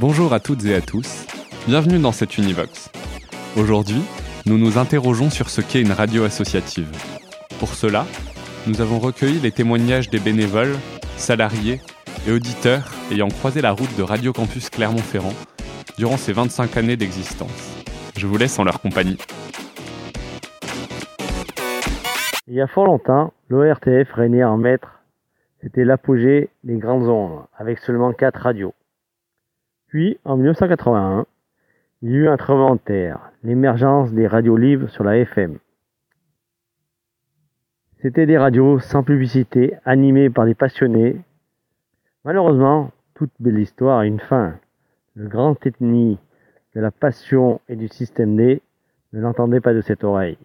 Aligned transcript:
Bonjour 0.00 0.32
à 0.32 0.38
toutes 0.38 0.64
et 0.64 0.76
à 0.76 0.80
tous, 0.80 1.26
bienvenue 1.66 1.98
dans 1.98 2.12
cette 2.12 2.38
Univox. 2.38 2.88
Aujourd'hui, 3.56 4.00
nous 4.46 4.56
nous 4.56 4.78
interrogeons 4.78 5.28
sur 5.28 5.50
ce 5.50 5.60
qu'est 5.60 5.80
une 5.80 5.90
radio 5.90 6.22
associative. 6.22 6.88
Pour 7.58 7.74
cela, 7.74 8.06
nous 8.68 8.80
avons 8.80 9.00
recueilli 9.00 9.40
les 9.40 9.50
témoignages 9.50 10.08
des 10.08 10.20
bénévoles, 10.20 10.76
salariés 11.16 11.80
et 12.28 12.30
auditeurs 12.30 12.92
ayant 13.10 13.26
croisé 13.26 13.60
la 13.60 13.72
route 13.72 13.92
de 13.98 14.04
Radio 14.04 14.32
Campus 14.32 14.70
Clermont-Ferrand 14.70 15.34
durant 15.98 16.16
ces 16.16 16.32
25 16.32 16.76
années 16.76 16.96
d'existence. 16.96 17.84
Je 18.16 18.28
vous 18.28 18.38
laisse 18.38 18.56
en 18.60 18.62
leur 18.62 18.80
compagnie. 18.80 19.18
Il 22.46 22.54
y 22.54 22.60
a 22.60 22.68
fort 22.68 22.86
longtemps, 22.86 23.32
l'ORTF 23.48 24.12
régnait 24.12 24.44
en 24.44 24.58
maître. 24.58 25.00
C'était 25.60 25.84
l'apogée 25.84 26.50
des 26.62 26.76
grandes 26.76 27.08
ondes, 27.08 27.40
avec 27.56 27.80
seulement 27.80 28.12
4 28.12 28.40
radios. 28.40 28.74
Puis, 29.88 30.18
en 30.24 30.36
1981, 30.36 31.26
il 32.02 32.10
y 32.10 32.14
eut 32.14 32.28
un 32.28 32.36
tremblement 32.36 32.76
de 32.76 32.80
terre, 32.80 33.32
l'émergence 33.42 34.12
des 34.12 34.26
radios 34.26 34.56
libres 34.56 34.88
sur 34.88 35.02
la 35.02 35.16
FM. 35.16 35.58
C'était 38.00 38.26
des 38.26 38.38
radios 38.38 38.78
sans 38.78 39.02
publicité, 39.02 39.74
animées 39.84 40.30
par 40.30 40.44
des 40.44 40.54
passionnés. 40.54 41.20
Malheureusement, 42.24 42.92
toute 43.14 43.32
belle 43.40 43.58
histoire 43.58 43.98
a 43.98 44.06
une 44.06 44.20
fin. 44.20 44.60
Le 45.14 45.26
grand 45.26 45.66
ethnie 45.66 46.18
de 46.76 46.80
la 46.80 46.90
passion 46.90 47.60
et 47.68 47.74
du 47.74 47.88
système 47.88 48.36
D 48.36 48.62
ne 49.12 49.20
l'entendait 49.20 49.60
pas 49.60 49.74
de 49.74 49.80
cette 49.80 50.04
oreille. 50.04 50.38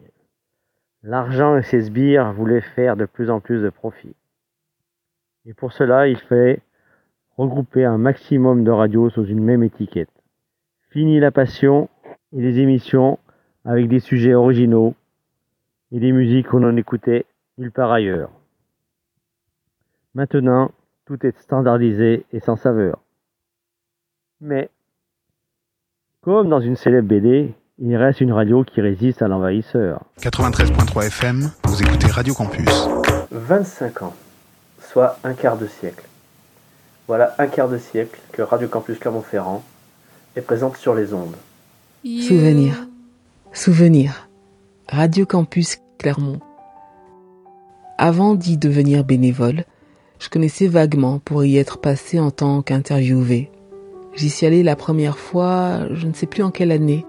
L'argent 1.04 1.58
et 1.58 1.64
ses 1.64 1.82
sbires 1.82 2.32
voulaient 2.32 2.62
faire 2.62 2.96
de 2.96 3.06
plus 3.06 3.30
en 3.30 3.42
plus 3.42 3.62
de 3.62 3.70
profit. 3.70 4.16
Et 5.46 5.54
pour 5.54 5.74
cela, 5.74 6.08
il 6.08 6.18
fallait 6.18 6.62
regrouper 7.38 7.86
un 7.86 7.98
maximum 7.98 8.64
de 8.64 8.72
radios 8.72 9.10
sous 9.10 9.26
une 9.26 9.44
même 9.44 9.64
étiquette. 9.64 10.10
Fini 10.90 11.20
la 11.20 11.32
passion 11.32 11.90
et 12.36 12.42
les 12.42 12.60
émissions 12.60 13.20
avec 13.66 13.88
des 13.88 14.00
sujets 14.00 14.34
originaux 14.34 14.96
et 15.92 16.00
des 16.00 16.12
musiques 16.12 16.48
qu'on 16.48 16.64
en 16.64 16.76
écoutait 16.76 17.26
nulle 17.58 17.72
part 17.72 17.92
ailleurs. 17.92 18.30
Maintenant, 20.16 20.72
tout 21.06 21.26
est 21.26 21.38
standardisé 21.40 22.26
et 22.32 22.40
sans 22.40 22.56
saveur. 22.56 23.00
Mais, 24.42 24.70
comme 26.22 26.50
dans 26.50 26.62
une 26.62 26.76
célèbre 26.76 27.08
BD, 27.08 27.54
il 27.80 27.96
reste 27.96 28.22
une 28.22 28.32
radio 28.32 28.64
qui 28.64 28.82
résiste 28.82 29.22
à 29.22 29.28
l'envahisseur. 29.28 30.02
93.3 30.20 31.08
FM, 31.08 31.52
vous 31.66 31.82
écoutez 31.82 32.08
Radio 32.08 32.34
Campus. 32.34 32.88
25 33.32 34.04
ans, 34.04 34.16
soit 34.80 35.18
un 35.24 35.34
quart 35.34 35.58
de 35.58 35.66
siècle. 35.66 36.06
Voilà 37.08 37.36
un 37.38 37.48
quart 37.48 37.68
de 37.68 37.78
siècle 37.78 38.18
que 38.32 38.42
Radio 38.42 38.70
Campus 38.70 38.98
Clermont-Ferrand 38.98 39.62
est 40.38 40.42
présente 40.42 40.78
sur 40.78 40.96
les 40.96 41.14
ondes. 41.14 41.36
Souvenir. 42.04 42.88
Souvenir. 43.52 44.30
Radio 44.88 45.26
Campus 45.26 45.80
Clermont. 45.98 46.40
Avant 47.98 48.36
d'y 48.36 48.58
devenir 48.58 49.04
bénévole, 49.04 49.66
je 50.20 50.30
connaissais 50.30 50.68
vaguement 50.68 51.20
pour 51.20 51.44
y 51.44 51.58
être 51.58 51.78
passé 51.78 52.22
en 52.22 52.32
tant 52.32 52.62
qu'interviewé. 52.62 53.52
J'y 54.16 54.30
suis 54.30 54.46
allé 54.46 54.64
la 54.64 54.78
première 54.78 55.18
fois, 55.18 55.94
je 55.94 56.08
ne 56.08 56.14
sais 56.14 56.26
plus 56.26 56.44
en 56.44 56.52
quelle 56.52 56.72
année, 56.72 57.06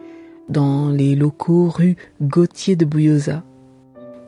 dans 0.48 0.88
les 0.88 1.14
locaux 1.14 1.68
rue 1.68 1.96
Gauthier 2.20 2.74
de 2.74 2.84
Bouillosa. 2.84 3.44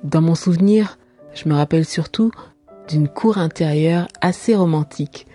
Dans 0.05 0.21
mon 0.21 0.37
souvenir, 0.37 0.99
je 1.35 1.49
me 1.49 1.55
rappelle 1.55 1.85
surtout 1.85 2.31
d'une 2.89 3.09
cour 3.09 3.39
intérieure 3.39 4.07
assez 4.21 4.55
romantique. 4.55 5.27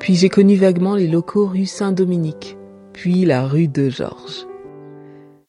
Puis 0.00 0.14
j'ai 0.14 0.30
connu 0.30 0.56
vaguement 0.56 0.96
les 0.96 1.06
locaux 1.06 1.44
rue 1.44 1.66
Saint-Dominique, 1.66 2.56
puis 2.94 3.26
la 3.26 3.46
rue 3.46 3.68
de 3.68 3.90
Georges. 3.90 4.46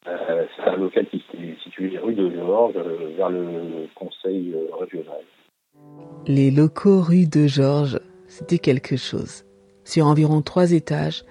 Euh, 0.06 0.44
c'est 0.56 0.69
un 0.69 0.75
local 0.75 1.07
qui 1.09 1.23
est 1.34 1.63
situé 1.63 1.97
rue 1.97 2.13
de 2.13 2.29
Georges, 2.35 2.75
euh, 2.75 3.13
vers 3.16 3.29
le 3.29 3.88
conseil 3.95 4.53
euh, 4.53 4.75
régional. 4.78 5.22
Les 6.28 6.51
locaux 6.51 7.00
rue 7.00 7.28
de 7.28 7.47
Georges, 7.47 8.01
c'était 8.28 8.59
quelque 8.59 8.97
chose. 8.97 9.45
Sur 9.85 10.06
environ 10.07 10.41
trois 10.41 10.73
étages, 10.73 11.23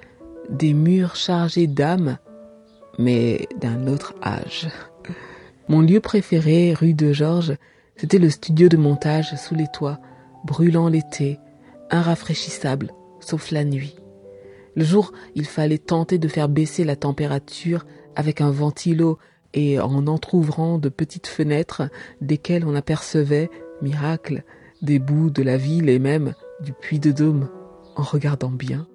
des 0.48 0.72
murs 0.72 1.14
chargés 1.14 1.66
d'âmes, 1.66 2.16
mais 2.98 3.46
d'un 3.60 3.86
autre 3.86 4.14
âge. 4.24 4.68
Mon 5.68 5.82
lieu 5.82 6.00
préféré, 6.00 6.72
rue 6.72 6.94
de 6.94 7.12
Georges, 7.12 7.52
c'était 7.96 8.18
le 8.18 8.30
studio 8.30 8.68
de 8.70 8.78
montage 8.78 9.36
sous 9.36 9.54
les 9.54 9.68
toits, 9.74 9.98
brûlant 10.46 10.88
l'été, 10.88 11.38
irrafraîchissable, 11.92 12.92
sauf 13.20 13.50
la 13.50 13.64
nuit. 13.64 13.96
Le 14.76 14.84
jour, 14.84 15.12
il 15.34 15.46
fallait 15.46 15.78
tenter 15.78 16.18
de 16.18 16.28
faire 16.28 16.48
baisser 16.48 16.84
la 16.84 16.96
température 16.96 17.86
avec 18.16 18.40
un 18.40 18.50
ventilo 18.50 19.18
et 19.52 19.80
en 19.80 20.06
entr'ouvrant 20.06 20.78
de 20.78 20.88
petites 20.88 21.26
fenêtres 21.26 21.82
desquelles 22.20 22.64
on 22.64 22.74
apercevait, 22.74 23.50
miracle, 23.82 24.44
des 24.82 24.98
bouts 24.98 25.30
de 25.30 25.42
la 25.42 25.56
ville 25.56 25.88
et 25.88 25.98
même 25.98 26.34
du 26.62 26.72
puits 26.72 27.00
de 27.00 27.10
Dôme, 27.10 27.48
en 27.96 28.02
regardant 28.02 28.50
bien. 28.50 28.86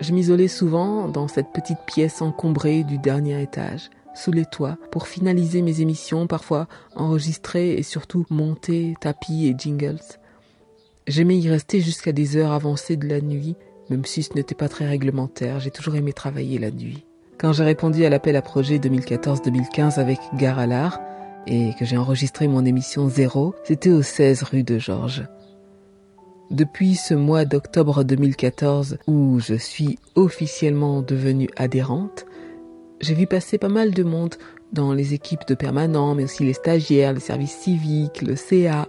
Je 0.00 0.12
m'isolais 0.12 0.48
souvent 0.48 1.08
dans 1.08 1.26
cette 1.26 1.52
petite 1.54 1.78
pièce 1.86 2.20
encombrée 2.20 2.84
du 2.84 2.98
dernier 2.98 3.40
étage, 3.40 3.90
sous 4.14 4.30
les 4.30 4.44
toits, 4.44 4.76
pour 4.90 5.08
finaliser 5.08 5.62
mes 5.62 5.80
émissions, 5.80 6.26
parfois 6.26 6.68
enregistrer 6.94 7.74
et 7.74 7.82
surtout 7.82 8.26
monter 8.28 8.94
tapis 9.00 9.46
et 9.46 9.54
jingles. 9.56 10.00
J'aimais 11.06 11.38
y 11.38 11.48
rester 11.48 11.80
jusqu'à 11.80 12.12
des 12.12 12.36
heures 12.36 12.52
avancées 12.52 12.96
de 12.96 13.06
la 13.08 13.20
nuit, 13.20 13.54
même 13.90 14.04
si 14.04 14.24
ce 14.24 14.34
n'était 14.34 14.56
pas 14.56 14.68
très 14.68 14.86
réglementaire, 14.86 15.60
j'ai 15.60 15.70
toujours 15.70 15.94
aimé 15.94 16.12
travailler 16.12 16.58
la 16.58 16.72
nuit. 16.72 17.04
Quand 17.38 17.52
j'ai 17.52 17.64
répondu 17.64 18.04
à 18.04 18.10
l'appel 18.10 18.34
à 18.34 18.42
projet 18.42 18.78
2014-2015 18.78 20.00
avec 20.00 20.18
l'art, 20.40 21.00
et 21.46 21.70
que 21.78 21.84
j'ai 21.84 21.96
enregistré 21.96 22.48
mon 22.48 22.64
émission 22.64 23.08
Zéro, 23.08 23.54
c'était 23.64 23.90
au 23.90 24.02
16 24.02 24.42
rue 24.42 24.64
de 24.64 24.78
Georges. 24.78 25.24
Depuis 26.50 26.96
ce 26.96 27.14
mois 27.14 27.44
d'octobre 27.44 28.02
2014 28.02 28.98
où 29.06 29.38
je 29.38 29.54
suis 29.54 29.98
officiellement 30.16 31.02
devenue 31.02 31.48
adhérente, 31.56 32.26
j'ai 33.00 33.14
vu 33.14 33.26
passer 33.26 33.58
pas 33.58 33.68
mal 33.68 33.92
de 33.92 34.02
monde 34.02 34.34
dans 34.72 34.92
les 34.92 35.14
équipes 35.14 35.46
de 35.46 35.54
permanents, 35.54 36.14
mais 36.14 36.24
aussi 36.24 36.44
les 36.44 36.52
stagiaires, 36.52 37.12
le 37.12 37.20
service 37.20 37.56
civique, 37.56 38.22
le 38.22 38.34
CA. 38.34 38.88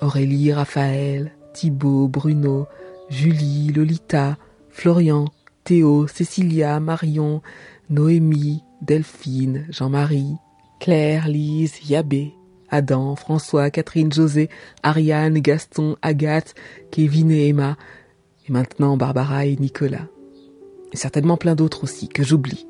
Aurélie, 0.00 0.52
Raphaël, 0.52 1.32
Thibaut, 1.52 2.08
Bruno, 2.08 2.66
Julie, 3.08 3.72
Lolita, 3.72 4.36
Florian, 4.70 5.26
Théo, 5.64 6.06
Cécilia, 6.06 6.78
Marion, 6.78 7.42
Noémie, 7.90 8.62
Delphine, 8.80 9.66
Jean-Marie, 9.70 10.36
Claire, 10.78 11.28
Lise, 11.28 11.88
Yabé, 11.88 12.34
Adam, 12.70 13.16
François, 13.16 13.70
Catherine, 13.70 14.12
José, 14.12 14.48
Ariane, 14.82 15.40
Gaston, 15.40 15.96
Agathe, 16.02 16.54
Kevin 16.90 17.30
et 17.30 17.48
Emma, 17.48 17.76
et 18.48 18.52
maintenant 18.52 18.96
Barbara 18.96 19.46
et 19.46 19.56
Nicolas. 19.56 20.06
Et 20.92 20.96
certainement 20.96 21.36
plein 21.36 21.54
d'autres 21.54 21.84
aussi 21.84 22.08
que 22.08 22.22
j'oublie. 22.22 22.66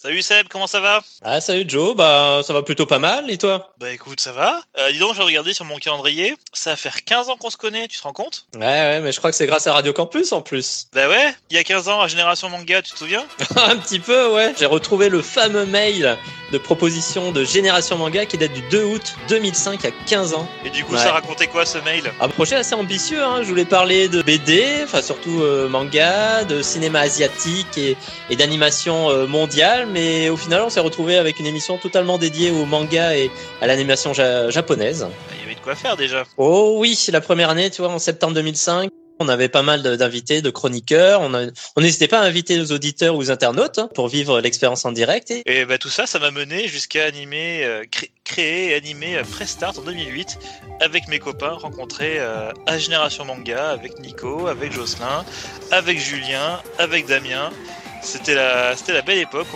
Salut 0.00 0.22
Seb, 0.22 0.46
comment 0.48 0.68
ça 0.68 0.78
va? 0.78 1.02
Ah 1.24 1.40
salut 1.40 1.64
Joe, 1.66 1.96
bah 1.96 2.40
ça 2.44 2.52
va 2.52 2.62
plutôt 2.62 2.86
pas 2.86 3.00
mal, 3.00 3.28
et 3.32 3.36
toi? 3.36 3.72
Bah 3.80 3.90
écoute, 3.90 4.20
ça 4.20 4.30
va. 4.30 4.60
Euh, 4.78 4.92
dis 4.92 4.98
donc, 5.00 5.16
j'ai 5.16 5.22
regardé 5.24 5.52
sur 5.52 5.64
mon 5.64 5.76
calendrier, 5.78 6.36
ça 6.52 6.70
va 6.70 6.76
faire 6.76 7.02
15 7.04 7.28
ans 7.30 7.36
qu'on 7.36 7.50
se 7.50 7.56
connaît, 7.56 7.88
tu 7.88 7.98
te 7.98 8.04
rends 8.04 8.12
compte? 8.12 8.46
Ouais, 8.54 8.60
ouais, 8.60 9.00
mais 9.00 9.10
je 9.10 9.18
crois 9.18 9.32
que 9.32 9.36
c'est 9.36 9.48
grâce 9.48 9.66
à 9.66 9.72
Radio 9.72 9.92
Campus 9.92 10.30
en 10.30 10.40
plus. 10.40 10.86
Bah 10.92 11.08
ouais, 11.08 11.34
il 11.50 11.56
y 11.56 11.58
a 11.58 11.64
15 11.64 11.88
ans 11.88 12.00
à 12.00 12.06
Génération 12.06 12.48
Manga, 12.48 12.80
tu 12.80 12.92
te 12.92 12.98
souviens? 12.98 13.24
Un 13.56 13.76
petit 13.76 13.98
peu, 13.98 14.32
ouais. 14.32 14.54
J'ai 14.56 14.66
retrouvé 14.66 15.08
le 15.08 15.20
fameux 15.20 15.66
mail 15.66 16.16
de 16.52 16.58
proposition 16.58 17.32
de 17.32 17.42
Génération 17.42 17.98
Manga 17.98 18.24
qui 18.24 18.38
date 18.38 18.52
du 18.52 18.62
2 18.70 18.84
août 18.84 19.16
2005 19.28 19.84
à 19.84 19.90
15 20.06 20.32
ans. 20.34 20.48
Et 20.64 20.70
du 20.70 20.84
coup, 20.84 20.92
Ouais. 20.94 21.00
ça 21.02 21.10
racontait 21.10 21.48
quoi 21.48 21.66
ce 21.66 21.78
mail? 21.78 22.12
Un 22.20 22.28
projet 22.28 22.54
assez 22.54 22.74
ambitieux, 22.76 23.22
hein. 23.22 23.40
je 23.42 23.48
voulais 23.48 23.64
parler 23.64 24.08
de 24.08 24.22
BD, 24.22 24.64
enfin 24.84 25.02
surtout 25.02 25.42
euh, 25.42 25.68
manga, 25.68 26.44
de 26.44 26.62
cinéma 26.62 27.00
asiatique 27.00 27.76
et, 27.76 27.96
et 28.30 28.36
d'animation 28.36 29.10
euh, 29.10 29.26
mondiale, 29.26 29.86
mais 29.88 30.28
au 30.28 30.36
final 30.36 30.62
on 30.62 30.70
s'est 30.70 30.80
retrouvé 30.80 31.16
avec 31.16 31.38
une 31.40 31.46
émission 31.46 31.78
totalement 31.78 32.18
dédiée 32.18 32.50
au 32.50 32.64
manga 32.64 33.16
et 33.16 33.30
à 33.60 33.66
l'animation 33.66 34.12
ja- 34.12 34.50
japonaise. 34.50 35.06
Il 35.34 35.40
y 35.42 35.44
avait 35.44 35.54
de 35.54 35.60
quoi 35.60 35.74
faire 35.74 35.96
déjà. 35.96 36.24
Oh 36.36 36.76
oui, 36.78 36.98
la 37.12 37.20
première 37.20 37.50
année, 37.50 37.70
tu 37.70 37.82
vois, 37.82 37.90
en 37.90 37.98
septembre 37.98 38.34
2005. 38.34 38.90
On 39.20 39.28
avait 39.28 39.48
pas 39.48 39.62
mal 39.62 39.82
d'invités, 39.82 40.42
de 40.42 40.50
chroniqueurs. 40.50 41.22
On 41.22 41.80
n'hésitait 41.80 42.06
pas 42.06 42.20
à 42.20 42.24
inviter 42.24 42.56
nos 42.56 42.66
auditeurs 42.66 43.16
ou 43.16 43.18
nos 43.18 43.32
internautes 43.32 43.80
hein, 43.80 43.88
pour 43.92 44.06
vivre 44.06 44.40
l'expérience 44.40 44.84
en 44.84 44.92
direct. 44.92 45.32
Et, 45.32 45.42
et 45.44 45.64
bah, 45.64 45.76
tout 45.76 45.88
ça, 45.88 46.06
ça 46.06 46.20
m'a 46.20 46.30
mené 46.30 46.68
jusqu'à 46.68 47.04
animer, 47.04 47.64
euh, 47.64 47.82
créer 48.22 48.70
et 48.70 48.74
animer 48.76 49.16
euh, 49.16 49.24
Prestart 49.24 49.76
en 49.76 49.82
2008 49.82 50.38
avec 50.80 51.08
mes 51.08 51.18
copains 51.18 51.50
rencontrés 51.50 52.20
euh, 52.20 52.52
à 52.66 52.78
Génération 52.78 53.24
Manga, 53.24 53.70
avec 53.70 53.98
Nico, 53.98 54.46
avec 54.46 54.72
Jocelyn, 54.72 55.24
avec 55.72 55.98
Julien, 55.98 56.60
avec 56.78 57.06
Damien. 57.06 57.50
C'était 58.00 58.34
la, 58.34 58.74
c'était 58.74 58.92
la 58.92 59.02
belle 59.02 59.18
époque. 59.18 59.46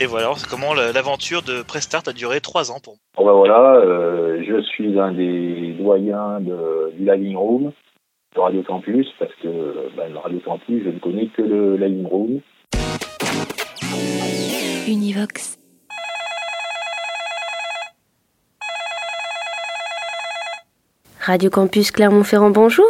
Et 0.00 0.06
voilà, 0.06 0.32
c'est 0.36 0.48
comment 0.48 0.74
l'aventure 0.74 1.42
de 1.42 1.62
Prestart 1.62 2.02
a 2.06 2.12
duré 2.12 2.40
trois 2.40 2.70
ans 2.70 2.80
pour 2.82 2.94
moi. 2.94 3.00
Bon 3.16 3.24
ben 3.26 3.32
voilà, 3.32 3.76
euh, 3.76 4.42
je 4.46 4.62
suis 4.62 4.98
un 4.98 5.12
des 5.12 5.74
doyens 5.78 6.40
de, 6.40 6.92
du 6.96 7.04
Living 7.04 7.36
Room 7.36 7.72
de 8.34 8.40
Radio 8.40 8.62
Campus 8.62 9.06
parce 9.18 9.32
que 9.42 9.48
ben, 9.96 10.12
le 10.12 10.18
Radio 10.18 10.40
Campus, 10.44 10.82
je 10.84 10.90
ne 10.90 10.98
connais 10.98 11.28
que 11.28 11.42
le 11.42 11.76
Living 11.76 12.06
Room. 12.06 12.40
Univox. 14.88 15.58
Radio 21.20 21.50
Campus 21.50 21.90
Clermont-Ferrand, 21.90 22.50
bonjour. 22.50 22.86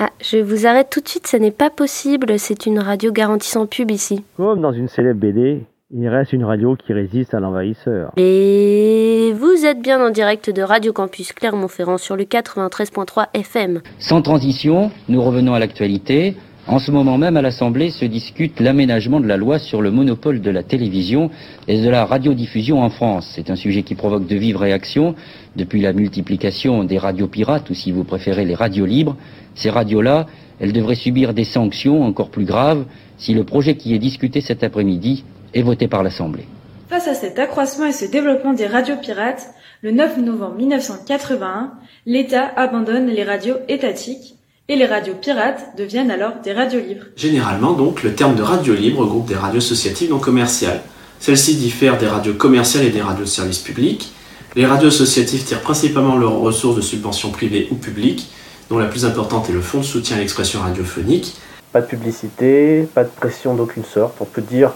Ah, 0.00 0.10
je 0.20 0.38
vous 0.38 0.64
arrête 0.66 0.90
tout 0.90 1.00
de 1.00 1.08
suite, 1.08 1.26
ça 1.26 1.40
n'est 1.40 1.50
pas 1.50 1.70
possible, 1.70 2.38
c'est 2.38 2.66
une 2.66 2.78
radio 2.78 3.10
garantie 3.10 3.50
sans 3.50 3.66
pub 3.66 3.90
ici. 3.90 4.22
Comme 4.36 4.60
dans 4.60 4.72
une 4.72 4.86
célèbre 4.86 5.18
BD, 5.18 5.62
il 5.90 6.08
reste 6.08 6.32
une 6.32 6.44
radio 6.44 6.76
qui 6.76 6.92
résiste 6.92 7.34
à 7.34 7.40
l'envahisseur. 7.40 8.12
Et 8.16 9.32
vous 9.36 9.64
êtes 9.64 9.80
bien 9.80 10.00
en 10.00 10.10
direct 10.10 10.50
de 10.50 10.62
Radio 10.62 10.92
Campus 10.92 11.32
Clermont-Ferrand 11.32 11.98
sur 11.98 12.14
le 12.14 12.24
93.3 12.24 13.26
FM. 13.34 13.80
Sans 13.98 14.22
transition, 14.22 14.92
nous 15.08 15.20
revenons 15.20 15.54
à 15.54 15.58
l'actualité. 15.58 16.36
En 16.68 16.78
ce 16.78 16.90
moment 16.90 17.16
même, 17.16 17.38
à 17.38 17.40
l'Assemblée 17.40 17.88
se 17.88 18.04
discute 18.04 18.60
l'aménagement 18.60 19.20
de 19.20 19.26
la 19.26 19.38
loi 19.38 19.58
sur 19.58 19.80
le 19.80 19.90
monopole 19.90 20.42
de 20.42 20.50
la 20.50 20.62
télévision 20.62 21.30
et 21.66 21.80
de 21.80 21.88
la 21.88 22.04
radiodiffusion 22.04 22.82
en 22.82 22.90
France. 22.90 23.32
C'est 23.34 23.48
un 23.48 23.56
sujet 23.56 23.82
qui 23.82 23.94
provoque 23.94 24.26
de 24.26 24.36
vives 24.36 24.58
réactions 24.58 25.14
depuis 25.56 25.80
la 25.80 25.94
multiplication 25.94 26.84
des 26.84 26.98
radios 26.98 27.26
pirates, 27.26 27.70
ou 27.70 27.74
si 27.74 27.90
vous 27.90 28.04
préférez 28.04 28.44
les 28.44 28.54
radios 28.54 28.84
libres. 28.84 29.16
Ces 29.54 29.70
radios-là, 29.70 30.26
elles 30.60 30.74
devraient 30.74 30.94
subir 30.94 31.32
des 31.32 31.44
sanctions 31.44 32.02
encore 32.02 32.28
plus 32.28 32.44
graves 32.44 32.84
si 33.16 33.32
le 33.32 33.44
projet 33.44 33.76
qui 33.76 33.94
est 33.94 33.98
discuté 33.98 34.42
cet 34.42 34.62
après-midi 34.62 35.24
est 35.54 35.62
voté 35.62 35.88
par 35.88 36.02
l'Assemblée. 36.02 36.44
Face 36.90 37.08
à 37.08 37.14
cet 37.14 37.38
accroissement 37.38 37.86
et 37.86 37.92
ce 37.92 38.04
développement 38.04 38.52
des 38.52 38.66
radios 38.66 38.96
pirates, 38.96 39.54
le 39.80 39.92
9 39.92 40.18
novembre 40.18 40.56
1981, 40.56 41.72
l'État 42.04 42.46
abandonne 42.56 43.06
les 43.06 43.24
radios 43.24 43.56
étatiques 43.68 44.34
et 44.68 44.76
les 44.76 44.86
radios 44.86 45.14
pirates 45.14 45.76
deviennent 45.76 46.10
alors 46.10 46.34
des 46.44 46.52
radios 46.52 46.80
libres. 46.80 47.06
Généralement, 47.16 47.72
donc, 47.72 48.02
le 48.02 48.14
terme 48.14 48.34
de 48.34 48.42
radio 48.42 48.74
libre 48.74 49.00
regroupe 49.00 49.26
des 49.26 49.34
radios 49.34 49.58
associatives 49.58 50.10
non 50.10 50.18
commerciales. 50.18 50.82
Celles-ci 51.20 51.56
diffèrent 51.56 51.96
des 51.96 52.06
radios 52.06 52.34
commerciales 52.34 52.84
et 52.84 52.90
des 52.90 53.00
radios 53.00 53.24
de 53.24 53.28
service 53.28 53.58
public. 53.58 54.12
Les 54.54 54.66
radios 54.66 54.88
associatives 54.88 55.44
tirent 55.44 55.62
principalement 55.62 56.16
leurs 56.16 56.38
ressources 56.38 56.76
de 56.76 56.82
subventions 56.82 57.30
privées 57.30 57.68
ou 57.70 57.76
publiques, 57.76 58.30
dont 58.68 58.78
la 58.78 58.86
plus 58.86 59.06
importante 59.06 59.48
est 59.48 59.52
le 59.52 59.62
Fonds 59.62 59.78
de 59.78 59.84
soutien 59.84 60.16
à 60.16 60.20
l'expression 60.20 60.60
radiophonique. 60.60 61.36
Pas 61.72 61.80
de 61.80 61.86
publicité, 61.86 62.86
pas 62.94 63.04
de 63.04 63.10
pression 63.10 63.54
d'aucune 63.54 63.84
sorte, 63.84 64.16
on 64.20 64.26
peut 64.26 64.42
dire 64.42 64.72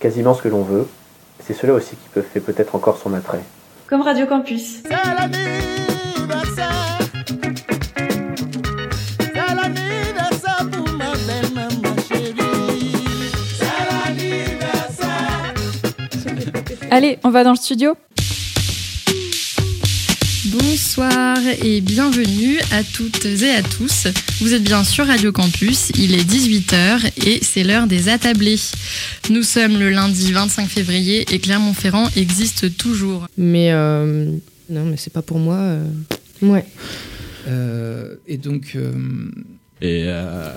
quasiment 0.00 0.34
ce 0.34 0.42
que 0.42 0.48
l'on 0.48 0.62
veut. 0.62 0.86
C'est 1.46 1.54
cela 1.54 1.74
aussi 1.74 1.90
qui 1.90 2.08
peut 2.12 2.22
faire 2.22 2.42
peut-être 2.42 2.74
encore 2.74 2.98
son 2.98 3.14
attrait. 3.14 3.42
Comme 3.86 4.02
Radio 4.02 4.26
Campus. 4.26 4.82
Allez, 16.96 17.18
on 17.24 17.30
va 17.30 17.44
dans 17.44 17.50
le 17.50 17.56
studio 17.58 17.94
Bonsoir 20.50 21.36
et 21.62 21.82
bienvenue 21.82 22.58
à 22.72 22.82
toutes 22.82 23.26
et 23.26 23.50
à 23.50 23.62
tous. 23.62 24.06
Vous 24.40 24.54
êtes 24.54 24.62
bien 24.62 24.82
sur 24.82 25.06
Radio 25.06 25.30
Campus, 25.30 25.90
il 25.98 26.14
est 26.14 26.24
18h 26.26 27.10
et 27.26 27.40
c'est 27.42 27.64
l'heure 27.64 27.86
des 27.86 28.08
attablés. 28.08 28.56
Nous 29.28 29.42
sommes 29.42 29.78
le 29.78 29.90
lundi 29.90 30.32
25 30.32 30.66
février 30.68 31.26
et 31.34 31.38
Clermont-Ferrand 31.38 32.08
existe 32.16 32.78
toujours. 32.78 33.26
Mais 33.36 33.72
euh, 33.72 34.30
non, 34.70 34.84
mais 34.86 34.96
c'est 34.96 35.12
pas 35.12 35.20
pour 35.22 35.38
moi. 35.38 35.56
euh. 35.56 35.84
Ouais. 36.40 36.64
Euh, 37.46 38.14
et 38.26 38.38
donc. 38.38 38.72
euh, 38.74 38.92
Et 39.82 40.06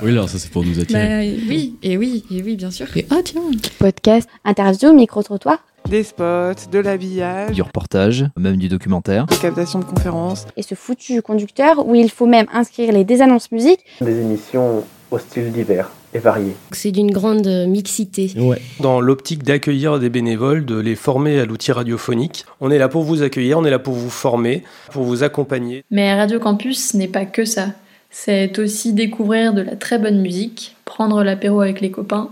oui, 0.02 0.12
alors 0.12 0.30
ça 0.30 0.40
c'est 0.40 0.52
pour 0.52 0.64
nous 0.64 0.80
attirer. 0.80 1.34
Bah, 1.36 1.44
oui, 1.50 1.76
et 1.84 1.98
oui, 1.98 2.24
et 2.32 2.42
oui, 2.42 2.56
bien 2.56 2.72
sûr. 2.72 2.88
Et 2.96 3.06
oh 3.12 3.22
tiens 3.26 3.42
Podcast, 3.78 4.30
interview, 4.46 4.94
micro-trottoir. 4.94 5.60
Des 5.90 6.04
spots, 6.04 6.70
de 6.72 6.78
l'habillage, 6.78 7.52
Du 7.56 7.64
reportage, 7.64 8.26
même 8.38 8.58
du 8.58 8.70
documentaire. 8.70 9.26
des 9.26 9.38
captations 9.38 9.80
de 9.80 9.86
conférences. 9.86 10.46
Et 10.56 10.62
ce 10.62 10.76
foutu 10.76 11.14
du 11.14 11.22
conducteur 11.24 11.84
où 11.88 11.96
il 11.96 12.12
faut 12.12 12.28
même 12.28 12.46
inscrire 12.54 12.92
les 12.92 13.04
désannonces 13.04 13.52
musique. 13.52 13.80
Des 14.00 14.20
émissions 14.20 14.84
au 15.10 15.18
style 15.18 15.52
divers 15.52 15.90
et 16.14 16.20
variés. 16.20 16.56
C'est 16.74 16.92
d'une 16.92 17.10
grande 17.10 17.48
mixité. 17.68 18.32
Dans 18.80 19.02
l'optique 19.02 19.42
d'accueillir 19.44 19.98
des 19.98 20.12
bénévoles, 20.12 20.64
de 20.64 20.78
les 20.80 20.96
former 20.96 21.40
à 21.40 21.46
l'outil 21.46 21.72
radiophonique, 21.72 22.46
on 22.62 22.70
est 22.70 22.78
là 22.78 22.88
pour 22.88 23.02
vous 23.02 23.24
accueillir, 23.24 23.58
on 23.58 23.66
est 23.66 23.72
là 23.72 23.80
pour 23.80 23.96
vous 23.96 24.12
former, 24.12 24.64
pour 24.92 25.04
vous 25.04 25.24
accompagner. 25.24 25.84
Mais 25.90 26.14
Radio 26.14 26.40
Campus 26.40 26.94
n'est 26.94 27.08
pas 27.08 27.26
que 27.26 27.46
ça. 27.46 27.70
C'est 28.12 28.60
aussi 28.60 28.94
découvrir 28.94 29.54
de 29.54 29.62
la 29.62 29.76
très 29.76 29.98
bonne 29.98 30.22
musique, 30.22 30.76
prendre 30.86 31.24
l'apéro 31.24 31.62
avec 31.62 31.82
les 31.82 31.90
copains, 31.92 32.30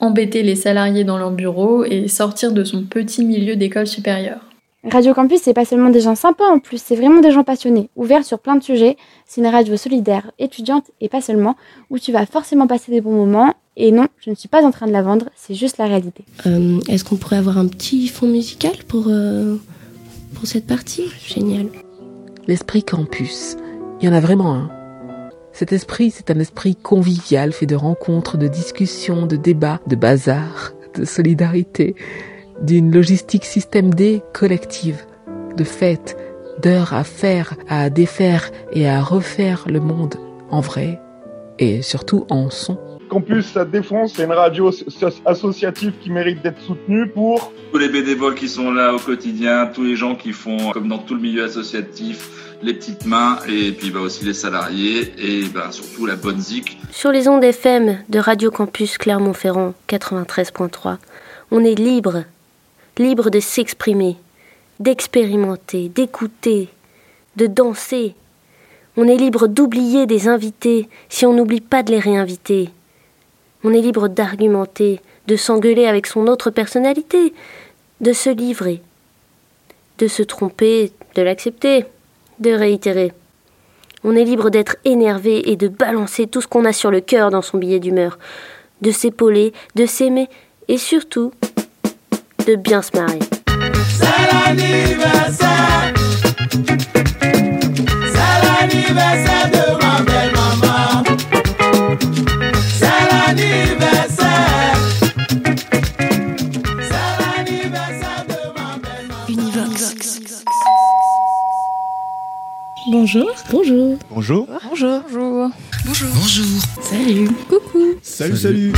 embêter 0.00 0.42
les 0.42 0.56
salariés 0.56 1.04
dans 1.04 1.18
leur 1.18 1.30
bureau 1.30 1.84
et 1.84 2.08
sortir 2.08 2.52
de 2.52 2.64
son 2.64 2.82
petit 2.82 3.24
milieu 3.24 3.56
d'école 3.56 3.86
supérieure. 3.86 4.40
Radio 4.90 5.12
Campus, 5.12 5.40
c'est 5.42 5.52
pas 5.52 5.66
seulement 5.66 5.90
des 5.90 6.00
gens 6.00 6.14
sympas 6.14 6.48
en 6.48 6.58
plus, 6.58 6.82
c'est 6.82 6.96
vraiment 6.96 7.20
des 7.20 7.32
gens 7.32 7.44
passionnés, 7.44 7.90
ouverts 7.96 8.24
sur 8.24 8.38
plein 8.38 8.56
de 8.56 8.62
sujets. 8.62 8.96
C'est 9.26 9.42
une 9.42 9.46
radio 9.46 9.76
solidaire, 9.76 10.30
étudiante 10.38 10.86
et 11.02 11.10
pas 11.10 11.20
seulement, 11.20 11.54
où 11.90 11.98
tu 11.98 12.12
vas 12.12 12.24
forcément 12.24 12.66
passer 12.66 12.90
des 12.90 13.02
bons 13.02 13.12
moments. 13.12 13.52
Et 13.76 13.92
non, 13.92 14.06
je 14.24 14.30
ne 14.30 14.34
suis 14.34 14.48
pas 14.48 14.64
en 14.64 14.70
train 14.70 14.86
de 14.86 14.92
la 14.92 15.02
vendre, 15.02 15.26
c'est 15.36 15.54
juste 15.54 15.76
la 15.76 15.84
réalité. 15.84 16.24
Euh, 16.46 16.80
Est-ce 16.88 17.04
qu'on 17.04 17.16
pourrait 17.16 17.36
avoir 17.36 17.58
un 17.58 17.66
petit 17.66 18.08
fond 18.08 18.26
musical 18.26 18.72
pour, 18.88 19.04
euh, 19.08 19.56
pour 20.34 20.46
cette 20.46 20.66
partie? 20.66 21.04
Génial. 21.26 21.66
L'esprit 22.46 22.82
campus. 22.82 23.56
Il 24.00 24.06
y 24.06 24.08
en 24.08 24.14
a 24.14 24.20
vraiment 24.20 24.54
un. 24.54 24.79
Cet 25.52 25.72
esprit, 25.72 26.10
c'est 26.10 26.30
un 26.30 26.38
esprit 26.38 26.76
convivial, 26.76 27.52
fait 27.52 27.66
de 27.66 27.74
rencontres, 27.76 28.36
de 28.38 28.48
discussions, 28.48 29.26
de 29.26 29.36
débats, 29.36 29.80
de 29.86 29.96
bazar, 29.96 30.72
de 30.94 31.04
solidarité, 31.04 31.94
d'une 32.62 32.92
logistique 32.92 33.44
système 33.44 33.92
D 33.92 34.22
collective, 34.32 35.04
de 35.56 35.64
fêtes, 35.64 36.16
d'heures 36.62 36.94
à 36.94 37.04
faire, 37.04 37.54
à 37.68 37.90
défaire 37.90 38.50
et 38.72 38.88
à 38.88 39.00
refaire 39.02 39.64
le 39.68 39.80
monde 39.80 40.14
en 40.50 40.60
vrai 40.60 41.00
et 41.58 41.82
surtout 41.82 42.26
en 42.30 42.50
son. 42.50 42.78
Campus 43.08 43.54
La 43.54 43.64
Défense, 43.64 44.12
c'est 44.14 44.24
une 44.24 44.32
radio 44.32 44.68
as- 44.68 45.20
associative 45.26 45.94
qui 46.00 46.10
mérite 46.10 46.42
d'être 46.42 46.60
soutenue 46.60 47.08
pour 47.08 47.52
Tous 47.72 47.78
les 47.78 47.88
bénévoles 47.88 48.36
qui 48.36 48.48
sont 48.48 48.70
là 48.70 48.94
au 48.94 48.98
quotidien, 48.98 49.66
tous 49.66 49.82
les 49.82 49.96
gens 49.96 50.14
qui 50.14 50.32
font, 50.32 50.70
comme 50.70 50.86
dans 50.88 50.98
tout 50.98 51.14
le 51.16 51.20
milieu 51.20 51.44
associatif, 51.44 52.49
les 52.62 52.74
petites 52.74 53.06
mains, 53.06 53.38
et 53.48 53.72
puis 53.72 53.90
bah, 53.90 54.00
aussi 54.00 54.24
les 54.24 54.34
salariés, 54.34 55.12
et 55.18 55.44
bah, 55.48 55.68
surtout 55.70 56.06
la 56.06 56.16
bonne 56.16 56.40
zik. 56.40 56.78
Sur 56.90 57.12
les 57.12 57.28
ondes 57.28 57.44
FM 57.44 57.98
de 58.08 58.18
Radio 58.18 58.50
Campus 58.50 58.98
Clermont-Ferrand 58.98 59.74
93.3, 59.88 60.96
on 61.50 61.64
est 61.64 61.74
libre, 61.74 62.24
libre 62.98 63.30
de 63.30 63.40
s'exprimer, 63.40 64.16
d'expérimenter, 64.78 65.88
d'écouter, 65.88 66.68
de 67.36 67.46
danser. 67.46 68.14
On 68.96 69.08
est 69.08 69.16
libre 69.16 69.46
d'oublier 69.46 70.06
des 70.06 70.28
invités 70.28 70.88
si 71.08 71.24
on 71.24 71.32
n'oublie 71.32 71.60
pas 71.60 71.82
de 71.82 71.92
les 71.92 72.00
réinviter. 72.00 72.70
On 73.64 73.72
est 73.72 73.80
libre 73.80 74.08
d'argumenter, 74.08 75.00
de 75.26 75.36
s'engueuler 75.36 75.86
avec 75.86 76.06
son 76.06 76.26
autre 76.26 76.50
personnalité, 76.50 77.32
de 78.00 78.12
se 78.12 78.30
livrer, 78.30 78.82
de 79.98 80.08
se 80.08 80.22
tromper, 80.22 80.92
de 81.14 81.22
l'accepter, 81.22 81.84
de 82.40 82.50
réitérer. 82.50 83.12
On 84.02 84.16
est 84.16 84.24
libre 84.24 84.50
d'être 84.50 84.76
énervé 84.84 85.50
et 85.50 85.56
de 85.56 85.68
balancer 85.68 86.26
tout 86.26 86.40
ce 86.40 86.48
qu'on 86.48 86.64
a 86.64 86.72
sur 86.72 86.90
le 86.90 87.00
cœur 87.00 87.30
dans 87.30 87.42
son 87.42 87.58
billet 87.58 87.80
d'humeur, 87.80 88.18
de 88.80 88.90
s'épauler, 88.90 89.52
de 89.74 89.86
s'aimer 89.86 90.28
et 90.68 90.78
surtout 90.78 91.32
de 92.46 92.56
bien 92.56 92.82
se 92.82 92.90
l'anniversaire. 94.32 95.94
Bonjour. 113.00 113.34
Bonjour. 113.50 113.96
Bonjour. 114.10 114.46
Bonjour. 114.68 115.00
Bonjour. 115.08 115.50
Bonjour. 115.86 116.08
Bonjour. 116.16 116.60
Salut. 116.82 117.28
Coucou. 117.48 117.94
Salut, 118.02 118.36
salut. 118.36 118.72